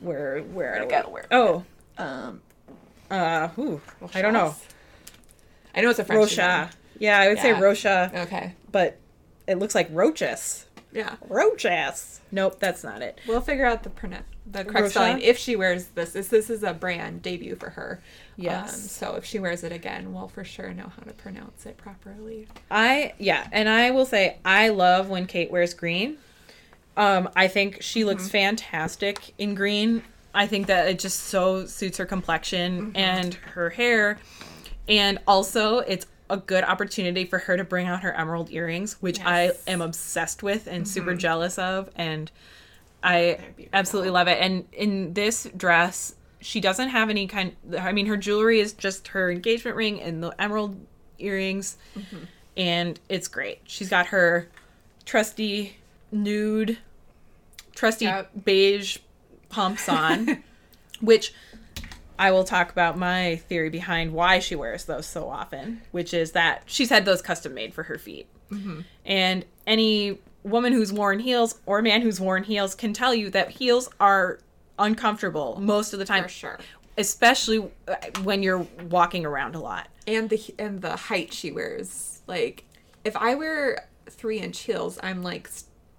[0.00, 1.64] where where Gotta go, where- oh
[1.98, 2.40] um,
[3.10, 3.80] uh ooh,
[4.14, 4.54] i don't know
[5.74, 6.36] I know it's a French.
[6.38, 7.60] rocha yeah i would say Yeah.
[7.60, 8.10] rocha.
[8.14, 8.54] Okay.
[8.70, 8.98] but
[9.48, 10.65] it looks like roaches
[10.96, 11.14] Yeah.
[11.28, 14.90] roaches nope that's not it We'll figure out the pronoun the correct Rocha?
[14.90, 16.12] spelling if she wears this.
[16.12, 18.00] This this is a brand debut for her.
[18.36, 18.72] Yes.
[18.74, 21.76] Um, so if she wears it again, we'll for sure know how to pronounce it
[21.76, 22.46] properly.
[22.70, 26.18] I yeah, and I will say I love when Kate wears green.
[26.96, 28.30] Um, I think she looks Mm-hmm.
[28.30, 30.04] fantastic in green.
[30.32, 32.96] I think that it just so suits her complexion Mm-hmm.
[32.96, 34.18] and her hair,
[34.88, 39.20] and also it's a good opportunity for her to bring out her emerald earrings, which
[39.20, 40.92] I am obsessed with and mm-hmm.
[40.92, 42.30] super jealous of, and
[43.02, 43.38] I
[43.72, 44.38] absolutely love it.
[44.40, 47.54] And in this dress, she doesn't have any kind.
[47.78, 50.76] I mean, her jewelry is just her engagement ring and the emerald
[51.18, 52.24] earrings, mm-hmm.
[52.56, 53.60] and it's great.
[53.64, 54.48] She's got her
[55.04, 55.76] trusty
[56.10, 56.78] nude,
[57.74, 58.30] trusty Yep.
[58.44, 58.98] beige
[59.48, 60.42] pumps on,
[61.00, 61.32] which
[62.18, 66.32] I will talk about my theory behind why she wears those so often, which is
[66.32, 68.26] that she's had those custom made for her feet.
[69.04, 73.50] And any woman who's worn heels or man who's worn heels can tell you that
[73.50, 74.38] heels are
[74.78, 76.58] uncomfortable most of the time, For sure.
[76.96, 79.88] especially uh, when you're walking around a lot.
[80.06, 82.20] And the and the height she wears.
[82.28, 82.64] Like
[83.04, 85.50] if I wear three inch heels, I'm like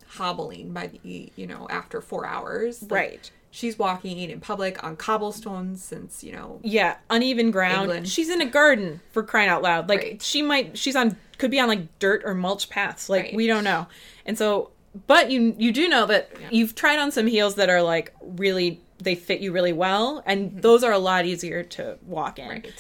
[0.08, 2.82] hobbling by the you know after four hours.
[2.84, 3.32] Like, Right.
[3.58, 7.82] She's walking in public on cobblestones since you know Yeah, uneven ground.
[7.86, 8.08] England.
[8.08, 9.90] She's in a garden for crying out loud.
[9.90, 10.22] Like Right.
[10.22, 13.10] she might she's on could be on like dirt or mulch paths.
[13.10, 13.36] Like Right.
[13.36, 13.88] we don't know.
[14.28, 14.70] And so
[15.08, 16.48] but you you do know that Yeah.
[16.52, 20.52] you've tried on some heels that are like really they fit you really well and
[20.52, 20.60] Mm-hmm.
[20.62, 22.50] those are a lot easier to walk in.
[22.50, 22.74] right.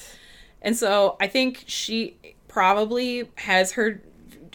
[0.61, 2.17] And so I think she
[2.47, 4.01] probably has her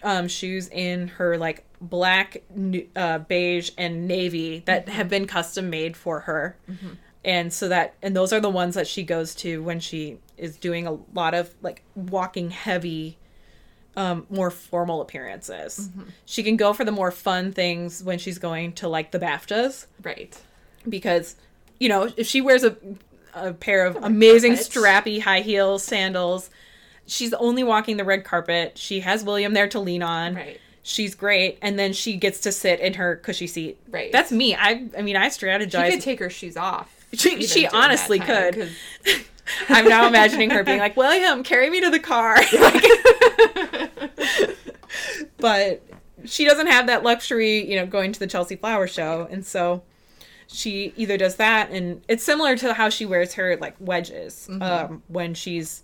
[0.05, 2.43] um, shoes in her like black,
[2.97, 6.57] uh, beige, and navy that have been custom made for her.
[7.25, 10.57] And so that, and those are the ones that she goes to when she is
[10.57, 13.17] doing a lot of like walking heavy,
[13.97, 15.91] um, more formal appearances.
[16.25, 19.87] She can go for the more fun things when she's going to like the BAFTAs
[20.03, 20.37] Right.
[20.89, 21.37] because
[21.79, 22.77] you know if she wears a
[23.35, 24.73] a pair of amazing carpet.
[24.73, 26.51] strappy high heel sandals
[27.07, 30.61] she's only walking the red carpet she has william there to lean on Right.
[30.83, 34.11] She's great and then she gets to sit in her cushy seat Right.
[34.13, 36.91] that's me i i mean i She strategize could take her shoes off.
[37.15, 38.71] She- she honestly time, could.
[39.69, 42.37] i'm now imagining her being like william carry me to the car
[45.39, 45.83] but
[46.25, 49.83] she doesn't have that luxury, you know, going to the Chelsea Flower Show, and so
[50.47, 55.03] she either does that, and it's similar to how she wears her like wedges um,
[55.09, 55.83] when she's.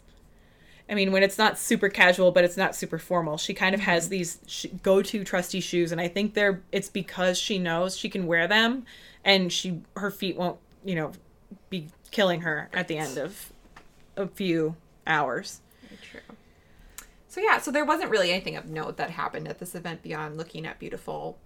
[0.90, 3.80] I mean, when it's not super casual, but it's not super formal, she kind of
[3.82, 4.10] has mm-hmm.
[4.10, 6.62] these sh- go-to trusty shoes, and I think they're.
[6.72, 8.86] It's because she knows she can wear them,
[9.24, 11.12] and she her feet won't, you know,
[11.68, 13.52] be killing her at the end of
[14.16, 14.76] a few
[15.06, 15.60] hours.
[15.82, 16.36] Very true.
[17.28, 20.38] So yeah, so there wasn't really anything of note that happened at this event beyond
[20.38, 21.38] looking at beautiful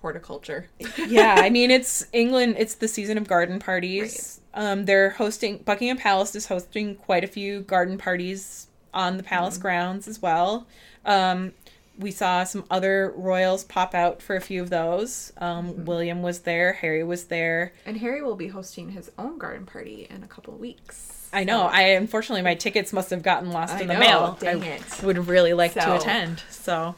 [0.00, 0.68] horticulture.
[1.06, 2.56] yeah, I mean it's England.
[2.58, 4.40] It's the season of garden parties.
[4.54, 9.58] Um, they're hosting Buckingham Palace is hosting quite a few garden parties on the palace
[9.58, 10.66] grounds as well.
[11.04, 11.52] Um,
[11.98, 15.32] we saw some other royals pop out for a few of those.
[15.38, 16.74] Um, William was there.
[16.74, 17.72] Harry was there.
[17.86, 21.28] And Harry will be hosting his own garden party in a couple of weeks.
[21.32, 21.62] I know.
[21.62, 24.38] I unfortunately my tickets must have gotten lost I in the know, mail.
[24.40, 25.02] dang I it.
[25.02, 26.42] would really like to attend.
[26.50, 26.94] So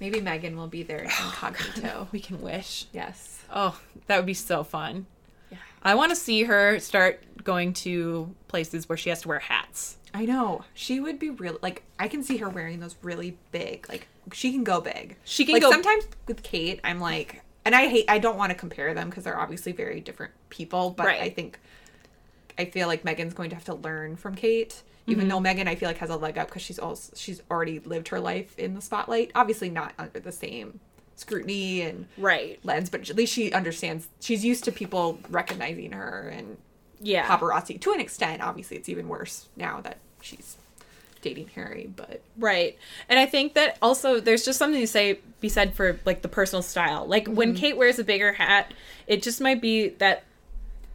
[0.00, 2.08] Maybe Meghan will be there incognito.
[2.12, 2.86] we can wish.
[2.92, 3.42] yes.
[3.52, 5.06] Oh, that would be so fun.
[5.50, 5.58] Yeah.
[5.82, 9.96] I want to see her start going to places where she has to wear hats.
[10.14, 10.64] I know.
[10.74, 13.88] She would be real like I can see her wearing those really big.
[13.88, 15.16] Like she can go big.
[15.24, 18.50] She can like go- sometimes with Kate, I'm like and I hate I don't want
[18.50, 21.20] to compare them because they're obviously very different people, but Right.
[21.20, 21.58] I think
[22.58, 24.82] I feel like Meghan's going to have to learn from Kate.
[25.06, 27.80] Even though Meghan I feel like has a leg up because she's also she's already
[27.80, 29.30] lived her life in the spotlight.
[29.34, 30.78] Obviously not under the same
[31.16, 32.58] scrutiny and Right.
[32.64, 36.56] lens, but at least she understands she's used to people recognizing her and
[37.00, 37.26] Yeah.
[37.26, 38.40] paparazzi to an extent.
[38.42, 40.56] Obviously, it's even worse now that she's
[41.22, 41.90] dating Harry.
[41.94, 42.78] But Right.
[43.08, 46.28] And I think that also there's just something to say be said for like the
[46.28, 47.04] personal style.
[47.06, 47.56] Like when Mm-hmm.
[47.60, 48.72] Kate wears a bigger hat,
[49.06, 50.22] it just might be that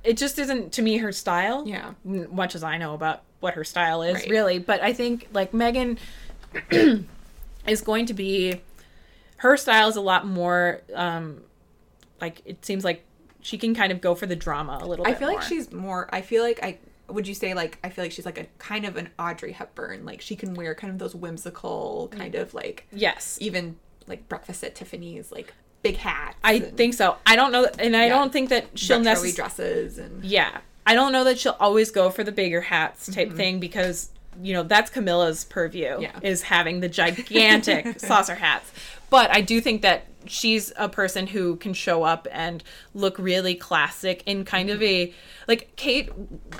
[0.03, 1.67] it just isn't to me her style.
[1.67, 1.93] Yeah.
[2.03, 4.29] Much as I know about what her style is, Right.
[4.29, 4.59] really.
[4.59, 5.97] But I think like Meghan
[7.67, 8.59] is going to be
[9.37, 11.41] her style is a lot more um
[12.21, 13.03] like it seems like
[13.41, 15.15] she can kind of go for the drama a little bit.
[15.15, 16.09] I feel like she's more.
[16.11, 18.85] I feel like I would you say like I feel like she's like a kind
[18.85, 20.05] of an Audrey Hepburn.
[20.05, 23.37] Like she can wear kind of those whimsical kind of like Yes.
[23.41, 23.75] even
[24.07, 26.35] like breakfast at Tiffany's like big hats.
[26.43, 27.17] I and think so.
[27.27, 28.09] I don't know and I Yeah.
[28.17, 30.61] don't think that she'll necessarily dresses and Yeah.
[30.85, 33.37] I don't know that she'll always go for the bigger hats type Mm-hmm.
[33.37, 34.09] thing because,
[34.41, 36.11] you know, that's Camilla's purview Yeah.
[36.21, 38.71] is having the gigantic saucer hats.
[39.09, 42.63] But I do think that she's a person who can show up and
[42.93, 45.13] look really classic in kind of a
[45.47, 46.09] like Kate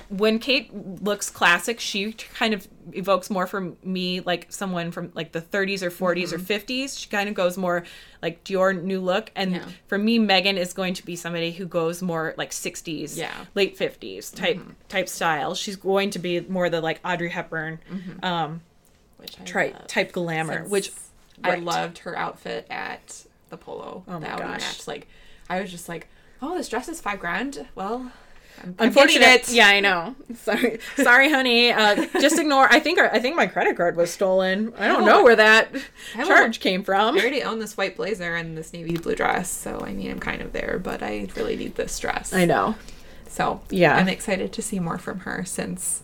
[0.09, 5.31] when Kate looks classic, she kind of evokes more from me like someone from like
[5.31, 6.73] the 30s or 40s or mm-hmm.
[6.73, 6.99] 50s.
[6.99, 7.83] She kind of goes more
[8.21, 9.65] like Dior new look and Yeah.
[9.87, 13.33] for me Meghan is going to be somebody who goes more like 60s Yeah.
[13.53, 14.71] late 50s type mm-hmm.
[14.89, 18.25] type style she's going to be more the like audrey hepburn mm-hmm.
[18.25, 18.61] um
[19.17, 20.91] which I tri- type glamour Since which
[21.43, 21.63] I right.
[21.63, 24.03] loved her outfit at the polo.
[24.07, 24.39] Oh my gosh.
[24.61, 24.87] match.
[24.87, 25.07] Like
[25.49, 26.07] I was just like,
[26.41, 27.65] oh, this dress is five grand.
[27.75, 28.11] Well,
[28.63, 29.51] I'm, I'm unfortunate it.
[29.51, 33.75] yeah i know sorry sorry honey uh just ignore i think i think my credit
[33.75, 35.75] card was stolen i don't know where that
[36.15, 39.83] charge came from I already own this white blazer and this navy blue dress, so
[39.85, 42.33] I mean, I'm kind of there, but I really need this dress.
[42.33, 42.75] i know
[43.27, 43.97] So Yeah.
[43.97, 46.03] I'm excited to see more from her since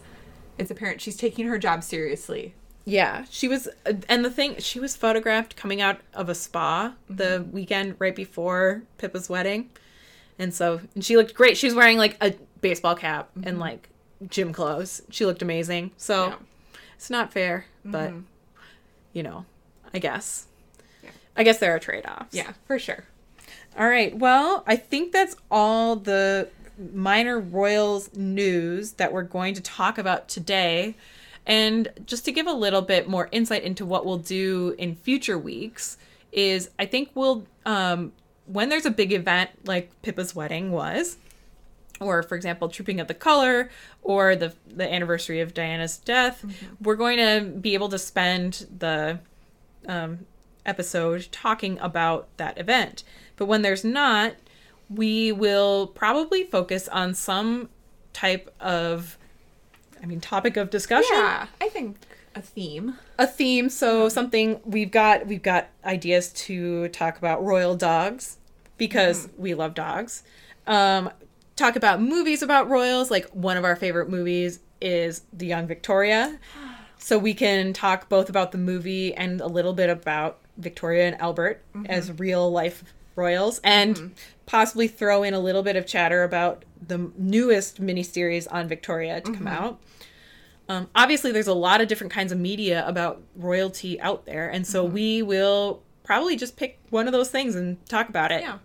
[0.57, 2.53] it's apparent she's taking her job seriously.
[2.85, 6.93] Yeah, she was, uh, and the thing, she was photographed coming out of a spa
[6.93, 7.15] mm-hmm.
[7.15, 9.69] the weekend right before Pippa's wedding,
[10.39, 11.57] and so and she looked great.
[11.57, 13.59] She was wearing like a baseball cap and mm-hmm.
[13.59, 13.89] like
[14.27, 15.01] gym clothes.
[15.09, 15.91] She looked amazing.
[15.97, 16.35] So Yeah.
[16.95, 18.21] it's not fair, but mm-hmm.
[19.13, 19.45] you know,
[19.93, 20.47] I guess.
[21.03, 21.11] Yeah.
[21.35, 22.33] I guess there are trade offs.
[22.33, 23.05] Yeah, for sure.
[23.77, 24.15] All right.
[24.17, 26.49] Well, I think that's all the
[26.93, 30.95] minor royals news that we're going to talk about today.
[31.45, 35.37] And just to give a little bit more insight into what we'll do in future
[35.37, 35.97] weeks
[36.31, 38.13] is I think we'll um
[38.45, 41.17] when there's a big event like Pippa's wedding was
[41.99, 43.69] or for example trooping of the color
[44.01, 46.45] or the the anniversary of Diana's death,
[46.81, 49.19] we're going to be able to spend the
[49.87, 50.25] um,
[50.65, 53.03] episode talking about that event.
[53.35, 54.35] But when there's not,
[54.89, 57.69] we will probably focus on some
[58.13, 59.17] type of,
[60.01, 61.97] I mean, topic of discussion, Yeah, I think
[62.35, 62.97] a theme.
[63.19, 63.69] a theme.
[63.69, 68.37] So something we've got we've got ideas to talk about royal dogs
[68.77, 70.23] because we love dogs.
[70.67, 71.09] Um,
[71.55, 73.11] talk about movies about royals.
[73.11, 76.39] Like one of our favorite movies is The Young Victoria.
[77.03, 81.19] So we can talk both about the movie and a little bit about Victoria and
[81.19, 82.83] Albert as real life
[83.15, 84.07] royals, and mm-hmm.
[84.45, 89.31] possibly throw in a little bit of chatter about the newest miniseries on Victoria to
[89.31, 89.47] come mm-hmm.
[89.47, 89.81] out.
[90.69, 94.65] Um, obviously, there's a lot of different kinds of media about royalty out there, and
[94.65, 94.93] so mm-hmm.
[94.93, 98.41] we will probably just pick one of those things and talk about it.
[98.41, 98.57] Yeah.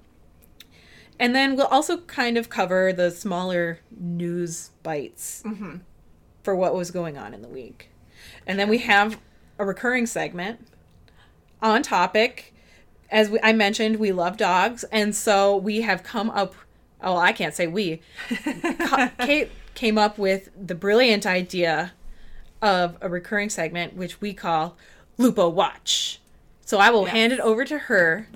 [1.19, 5.43] And then we'll also kind of cover the smaller news bites
[6.43, 7.91] for what was going on in the week.
[8.47, 9.19] And then we have
[9.59, 10.67] a recurring segment
[11.63, 12.55] on topic.
[13.11, 16.55] As we, I mentioned, we love dogs, and so we have come up.
[17.01, 18.01] Oh, I can't say we.
[19.21, 21.93] Kate came up with the brilliant idea
[22.63, 24.77] of a recurring segment, which we call
[25.19, 26.21] Lupo Watch.
[26.65, 27.13] So I will Yes.
[27.13, 28.29] hand it over to her.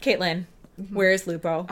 [0.00, 0.46] Caitlin,
[0.90, 1.66] where is Lupo?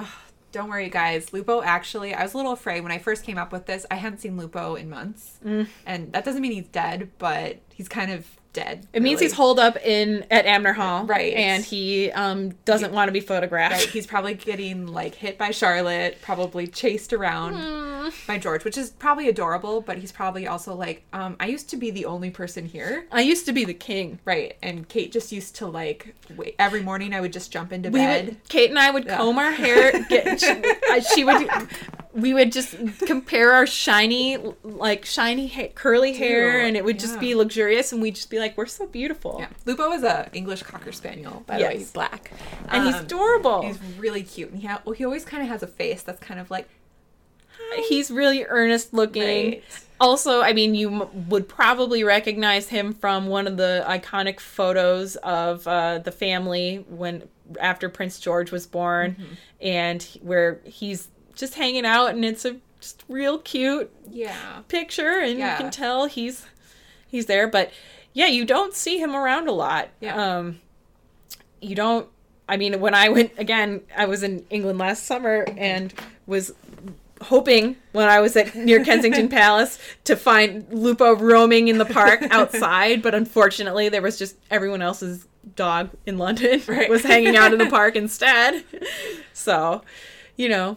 [0.52, 1.32] Don't worry, guys.
[1.32, 3.84] Lupo actually, I was a little afraid when I first came up with this.
[3.90, 5.38] I hadn't seen Lupo in months.
[5.44, 5.66] Mm.
[5.86, 8.26] And that doesn't mean he's dead, but he's kind of
[8.58, 8.86] dead.
[8.92, 9.26] it means really.
[9.30, 11.34] he's holed up in at Anmer Hall, Right.
[11.34, 13.74] And he um, doesn't want to be photographed.
[13.74, 18.08] Right, he's probably getting like hit by Charlotte, probably chased around Hmm.
[18.26, 21.76] by George, which is probably adorable, but he's probably also like, um, I used to
[21.76, 23.06] be the only person here.
[23.12, 24.18] I used to be the king.
[24.24, 27.14] Right, and Kate just used to like wait every morning.
[27.14, 28.24] I would just jump into We bed.
[28.26, 29.16] would, Kate and I would Yeah.
[29.18, 29.92] comb our hair.
[30.08, 30.46] Get, she,
[30.90, 31.48] I- she would.
[32.14, 32.74] We would just
[33.06, 38.02] compare our shiny, like shiny ha- curly hair, and it would just be luxurious, and
[38.02, 41.42] we'd just be like, "We're so beautiful." Yeah, Lupo is a English Cocker Spaniel.
[41.46, 41.78] By the way, Yes.
[41.80, 42.30] he's black,
[42.68, 43.62] and he's Um, adorable.
[43.62, 46.20] He's really cute, and he ha- well, he always kind of has a face that's
[46.20, 46.68] kind of like
[47.88, 49.50] He's really earnest looking.
[49.50, 49.64] Right.
[50.00, 55.16] Also, I mean, you m- would probably recognize him from one of the iconic photos
[55.16, 57.28] of uh, the family when
[57.60, 59.34] after Prince George was born, Mm-hmm.
[59.60, 65.38] and where he's just hanging out, and it's a just real cute yeah, picture, and
[65.38, 65.52] Yeah.
[65.52, 66.46] you can tell he's
[67.08, 67.48] he's there.
[67.48, 67.70] But
[68.12, 69.88] yeah, you don't see him around a lot.
[70.00, 70.36] Yeah.
[70.38, 70.60] Um,
[71.60, 72.08] you don't.
[72.48, 75.92] I mean, when I went again, I was in England last summer and
[76.26, 76.52] was
[77.20, 82.22] hoping when I was at near Kensington Palace to find Lupo roaming in the park
[82.30, 86.88] outside, but unfortunately, there was just everyone else's dog in London Right.
[86.88, 88.64] was hanging out in the park instead.
[89.32, 89.82] So,
[90.36, 90.76] you know.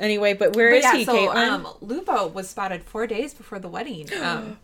[0.00, 0.74] Anyway, but where Mm-hmm.
[0.74, 1.48] But is yeah, he, so Caitlin?
[1.50, 4.08] um, Lupo was spotted four days before the wedding.
[4.20, 4.58] Um,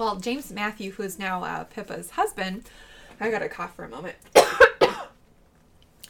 [0.00, 2.62] well, James Matthew, who is now uh, Pippa's husband,
[3.20, 4.16] I got a cough for a moment.
[4.34, 4.96] I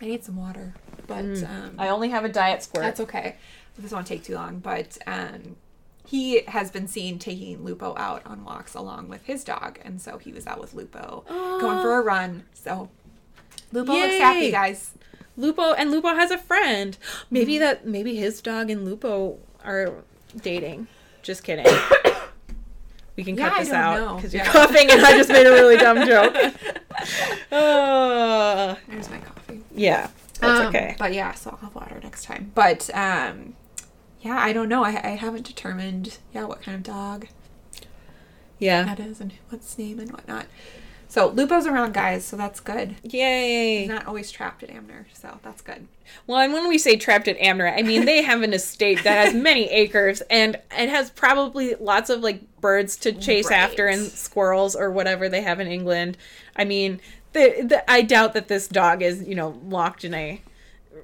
[0.01, 0.75] need some water,
[1.09, 1.75] but um, Mm.
[1.77, 2.85] I only have a diet squirt.
[2.85, 3.35] That's okay.
[3.77, 5.57] This won't take too long, but um,
[6.07, 10.19] he has been seen taking Lupo out on walks along with his dog, and so
[10.19, 12.45] he was out with Lupo going for a run.
[12.55, 12.91] So
[13.73, 14.93] Lupo looks happy, guys.
[15.37, 16.97] Lupo and Lupo has a friend.
[17.29, 19.95] Maybe that maybe his dog and Lupo are
[20.41, 20.87] dating.
[21.23, 21.67] Just kidding.
[23.21, 24.51] We can Yeah, cut this out because you're Yeah.
[24.51, 26.35] coughing and I just made a really dumb joke.
[27.53, 29.61] Uh, There's my coffee.
[29.75, 30.09] yeah,
[30.41, 30.97] that's Um, okay.
[30.99, 32.51] But yeah, so I'll have water next time.
[32.55, 33.57] But um,
[34.23, 34.83] yeah, I don't know.
[34.85, 37.27] I, I haven't determined yeah what kind of dog
[38.59, 38.85] Yeah.
[38.85, 40.47] that is and what's name and whatnot.
[41.11, 42.25] So Lupo's around, guys.
[42.25, 42.95] So that's good.
[43.03, 43.81] Yay.
[43.81, 45.89] He's not always trapped at Anmer, so that's good.
[46.29, 49.27] Well, and when we say trapped at Anmer, I mean they have an estate that
[49.27, 53.59] has many acres and it has probably lots of like birds to chase Right.
[53.59, 56.17] after and squirrels or whatever they have in England.
[56.55, 57.01] I mean,
[57.33, 60.41] the, the I doubt that this dog is you know locked in a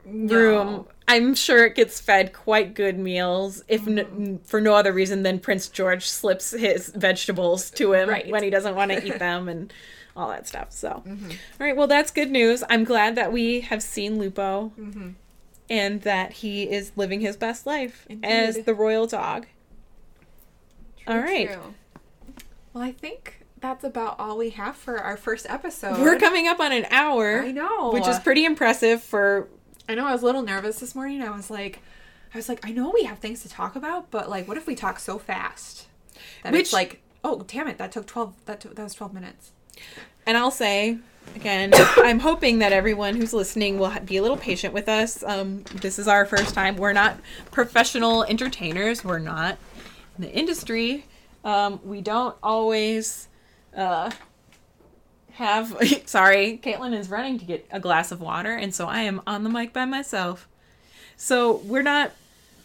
[0.04, 0.26] room.
[0.68, 0.88] No.
[1.08, 3.98] I'm sure it gets fed quite good meals, if mm-hmm.
[3.98, 8.28] n- for no other reason than Prince George slips his vegetables to him Right.
[8.28, 9.72] when he doesn't want to eat them and
[10.16, 10.72] all that stuff.
[10.72, 11.30] So, mm-hmm.
[11.30, 12.64] all right, well, that's good news.
[12.68, 15.10] I'm glad that we have seen Lupo mm-hmm.
[15.70, 19.46] and that he is living his best life as the royal dog.
[21.06, 21.48] all right.
[21.48, 21.74] True.
[22.72, 25.98] Well, I think that's about all we have for our first episode.
[26.00, 27.40] We're coming up on an hour.
[27.42, 27.90] I know.
[27.92, 29.48] Which is pretty impressive for
[29.88, 31.22] I know I was a little nervous this morning.
[31.22, 31.80] I was like,
[32.34, 34.66] I was like, I know we have things to talk about, but like, what if
[34.66, 35.86] we talk so fast
[36.42, 38.34] that Which- it's like, oh damn it, that took twelve.
[38.46, 39.52] That took, that was twelve minutes.
[40.26, 40.98] And I'll say
[41.34, 45.22] again, I'm hoping that everyone who's listening will be a little patient with us.
[45.24, 46.76] Um, this is our first time.
[46.76, 47.18] We're not
[47.50, 49.04] professional entertainers.
[49.04, 49.58] We're not
[50.16, 51.06] in the industry.
[51.44, 53.28] Um, we don't always
[53.76, 54.10] uh,
[55.36, 55.76] have.
[56.06, 59.44] sorry, Caitlin is running to get a glass of water, and so I am on
[59.44, 60.48] the mic by myself.
[61.16, 62.12] So we're not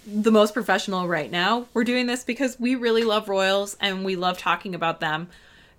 [0.05, 1.67] the most professional right now.
[1.73, 5.29] We're doing this because we really love royals and we love talking about them.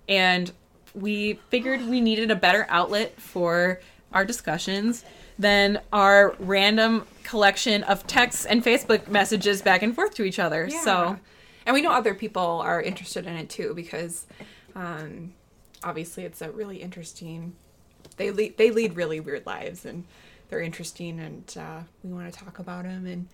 [0.07, 0.51] And
[0.93, 3.81] we figured we needed a better outlet for
[4.13, 5.03] our discussions
[5.37, 10.69] than our random collection of texts and Facebook messages back and forth to each other.
[10.69, 11.17] So,
[11.65, 14.25] and we know other people are interested in it too because,
[14.75, 15.33] um,
[15.83, 17.55] obviously it's a really interesting.
[18.17, 20.03] They lead they lead really weird lives and
[20.49, 23.27] they're interesting and uh, we want to talk about them and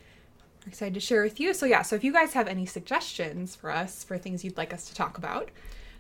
[0.66, 1.54] we're excited to share with you.
[1.54, 4.74] So yeah, so if you guys have any suggestions for us for things you'd like
[4.74, 5.50] us to talk about,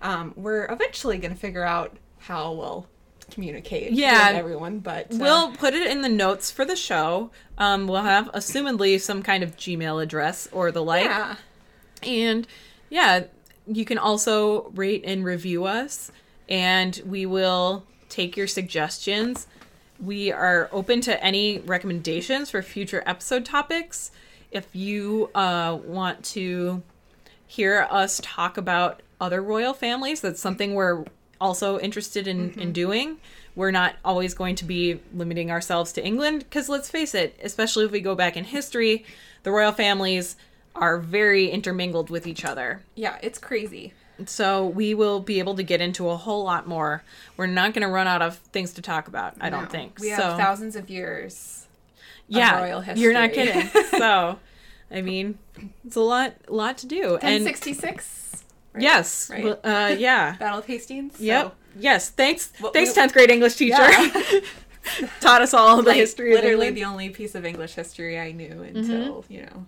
[0.01, 2.87] um, we're eventually going to figure out how we'll
[3.31, 4.29] communicate Yeah.
[4.31, 4.79] with everyone.
[4.79, 7.31] But uh, we'll put it in the notes for the show.
[7.57, 11.05] Um, we'll have, assumedly, some kind of Gmail address or the like.
[11.05, 11.35] yeah.
[12.03, 12.47] And
[12.89, 13.25] yeah,
[13.67, 16.11] you can also rate and review us,
[16.49, 19.47] and we will take your suggestions.
[20.01, 24.11] We are open to any recommendations for future episode topics.
[24.51, 26.81] If you uh, want to
[27.45, 31.05] hear us talk about other royal families, that's something we're
[31.39, 33.17] also interested in, in doing.
[33.55, 37.85] We're not always going to be limiting ourselves to England because let's face it, especially
[37.85, 39.05] if we go back in history,
[39.43, 40.35] the royal families
[40.75, 42.81] are very intermingled with each other.
[42.95, 43.93] Yeah, it's crazy.
[44.27, 47.03] So we will be able to get into a whole lot more.
[47.37, 49.99] We're not going to run out of things to talk about, I don't think.
[49.99, 51.67] We so, have thousands of years.
[52.27, 53.67] yeah, royal you're not kidding.
[53.97, 54.37] so,
[54.91, 55.37] I mean,
[55.85, 57.15] it's a lot, lot to do.
[57.21, 58.43] And 1066.
[58.73, 58.81] right?
[58.83, 59.45] yes, Right.
[59.63, 61.19] uh, yeah, Battle of Hastings.
[61.19, 62.09] yep, yes.
[62.09, 63.77] Thanks, Well, thanks, we- tenth grade English teacher.
[63.89, 64.39] Yeah.
[65.19, 66.33] Taught us all the like, history.
[66.33, 69.65] literally the only piece of English history I knew until, you know,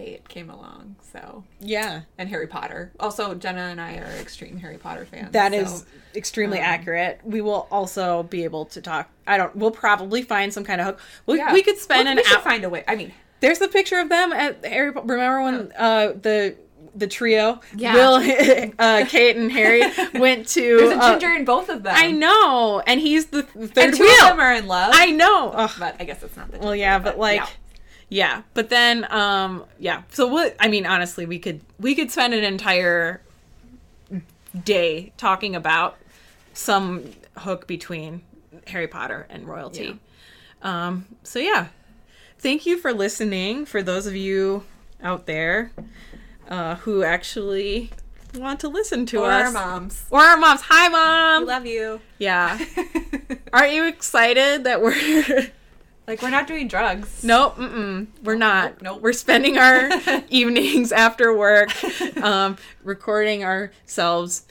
[0.00, 0.96] Kate came along.
[1.12, 2.92] So, yeah, and Harry Potter.
[2.98, 5.32] Also, Jenna and I are extreme Harry Potter fans.
[5.32, 5.84] that so- is
[6.14, 7.20] extremely um, accurate.
[7.22, 9.10] We will also be able to talk.
[9.26, 9.54] I don't.
[9.54, 11.00] We'll probably find some kind of hook.
[11.26, 11.52] We, Yeah.
[11.52, 12.40] we could spend we, an we hour.
[12.40, 12.82] find a way.
[12.88, 14.90] I mean, There's a picture of them at Harry.
[14.90, 16.56] Remember when uh, the
[16.94, 17.94] the trio, Yeah.
[17.94, 19.82] Will, uh, Kate, and Harry
[20.18, 20.76] went to.
[20.78, 21.94] there's a uh, ginger in both of them.
[21.96, 24.12] I know, and he's the th- And third two wheel.
[24.22, 24.92] of them are in love.
[24.94, 25.50] I know.
[25.54, 25.70] Ugh.
[25.78, 26.58] but I guess it's not the.
[26.58, 27.46] well, ginger, yeah, but like, yeah.
[28.10, 28.42] Yeah.
[28.52, 30.02] But then, um, yeah.
[30.10, 30.54] So what?
[30.60, 33.22] I mean, honestly, we could we could spend an entire
[34.64, 35.96] day talking about
[36.52, 37.04] some
[37.38, 38.20] hook between
[38.66, 39.98] Harry Potter and royalty.
[40.62, 41.68] Um, so yeah,
[42.38, 43.64] thank you for listening.
[43.64, 44.64] For those of you
[45.02, 45.72] out there
[46.48, 47.90] uh, who actually
[48.34, 50.04] want to listen to or us, our moms.
[50.10, 50.60] or our moms.
[50.62, 51.42] Hi, mom.
[51.42, 52.00] We love you.
[52.18, 52.58] yeah.
[53.52, 55.50] Aren't you excited that we're?
[56.06, 57.22] Like we're not doing drugs.
[57.22, 58.82] Nope, mm-mm, we're not.
[58.82, 59.00] nope.
[59.00, 59.90] We're spending our
[60.28, 61.70] evenings after work
[62.22, 64.46] um, recording ourselves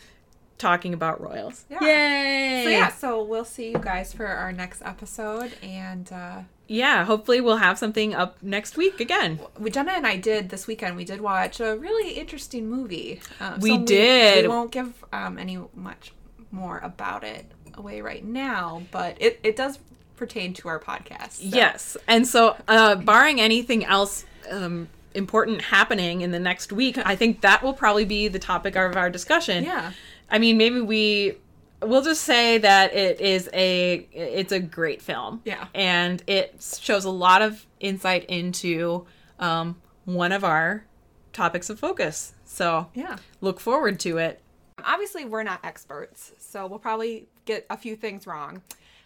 [0.57, 1.65] talking about royals.
[1.69, 1.79] Yeah.
[1.81, 2.63] Yay!
[2.65, 7.41] So yeah, so we'll see you guys for our next episode, and uh, Yeah, hopefully
[7.41, 9.39] we'll have something up next week again.
[9.57, 10.95] we, Jenna and I did this weekend.
[10.95, 13.21] We did watch a really interesting movie.
[13.39, 14.43] Um, We did.
[14.43, 16.13] We, won't give um, any much
[16.51, 17.45] more about it
[17.75, 19.79] away right now, but it it does
[20.19, 21.31] pertain to our podcast.
[21.33, 21.97] so- Yes.
[22.07, 27.41] And so, uh, barring anything else um, important happening in the next week, I think
[27.41, 29.63] that will probably be the topic of our discussion.
[29.63, 29.91] Yeah.
[30.29, 31.37] I mean, maybe we
[31.81, 35.41] we'll just say that it is a it's a great film.
[35.45, 35.65] Yeah.
[35.73, 39.05] And it shows a lot of insight into
[39.39, 40.83] um, one of our
[41.31, 42.33] topics of focus.
[42.45, 43.17] So Yeah.
[43.41, 44.41] look forward to it.
[44.83, 48.61] Obviously, we're not experts, so we'll probably get a few things wrong.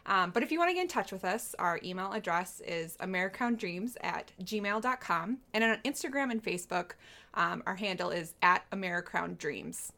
[0.06, 2.98] Um, but if you want to get in touch with us, our email address is
[2.98, 5.38] americrowndreams at gmail.com.
[5.54, 6.92] And on Instagram and Facebook,
[7.34, 9.92] um, our handle is at americrowndreams.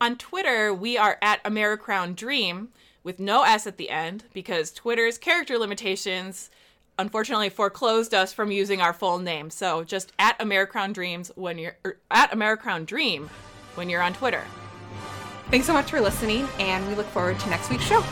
[0.00, 2.68] On Twitter, we are at AmeriCrownDream
[3.02, 6.50] with no S at the end because Twitter's character limitations
[6.98, 9.50] unfortunately foreclosed us from using our full name.
[9.50, 13.30] So just at AmeriCrown Dreams when you're er, at AmeriCrown Dream
[13.76, 14.44] when you're on Twitter.
[15.50, 18.04] Thanks so much for listening, and we look forward to next week's show.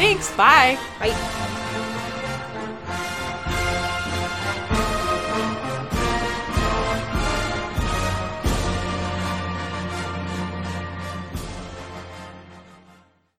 [0.00, 0.34] Thanks.
[0.34, 0.78] Bye.
[0.98, 1.56] Bye.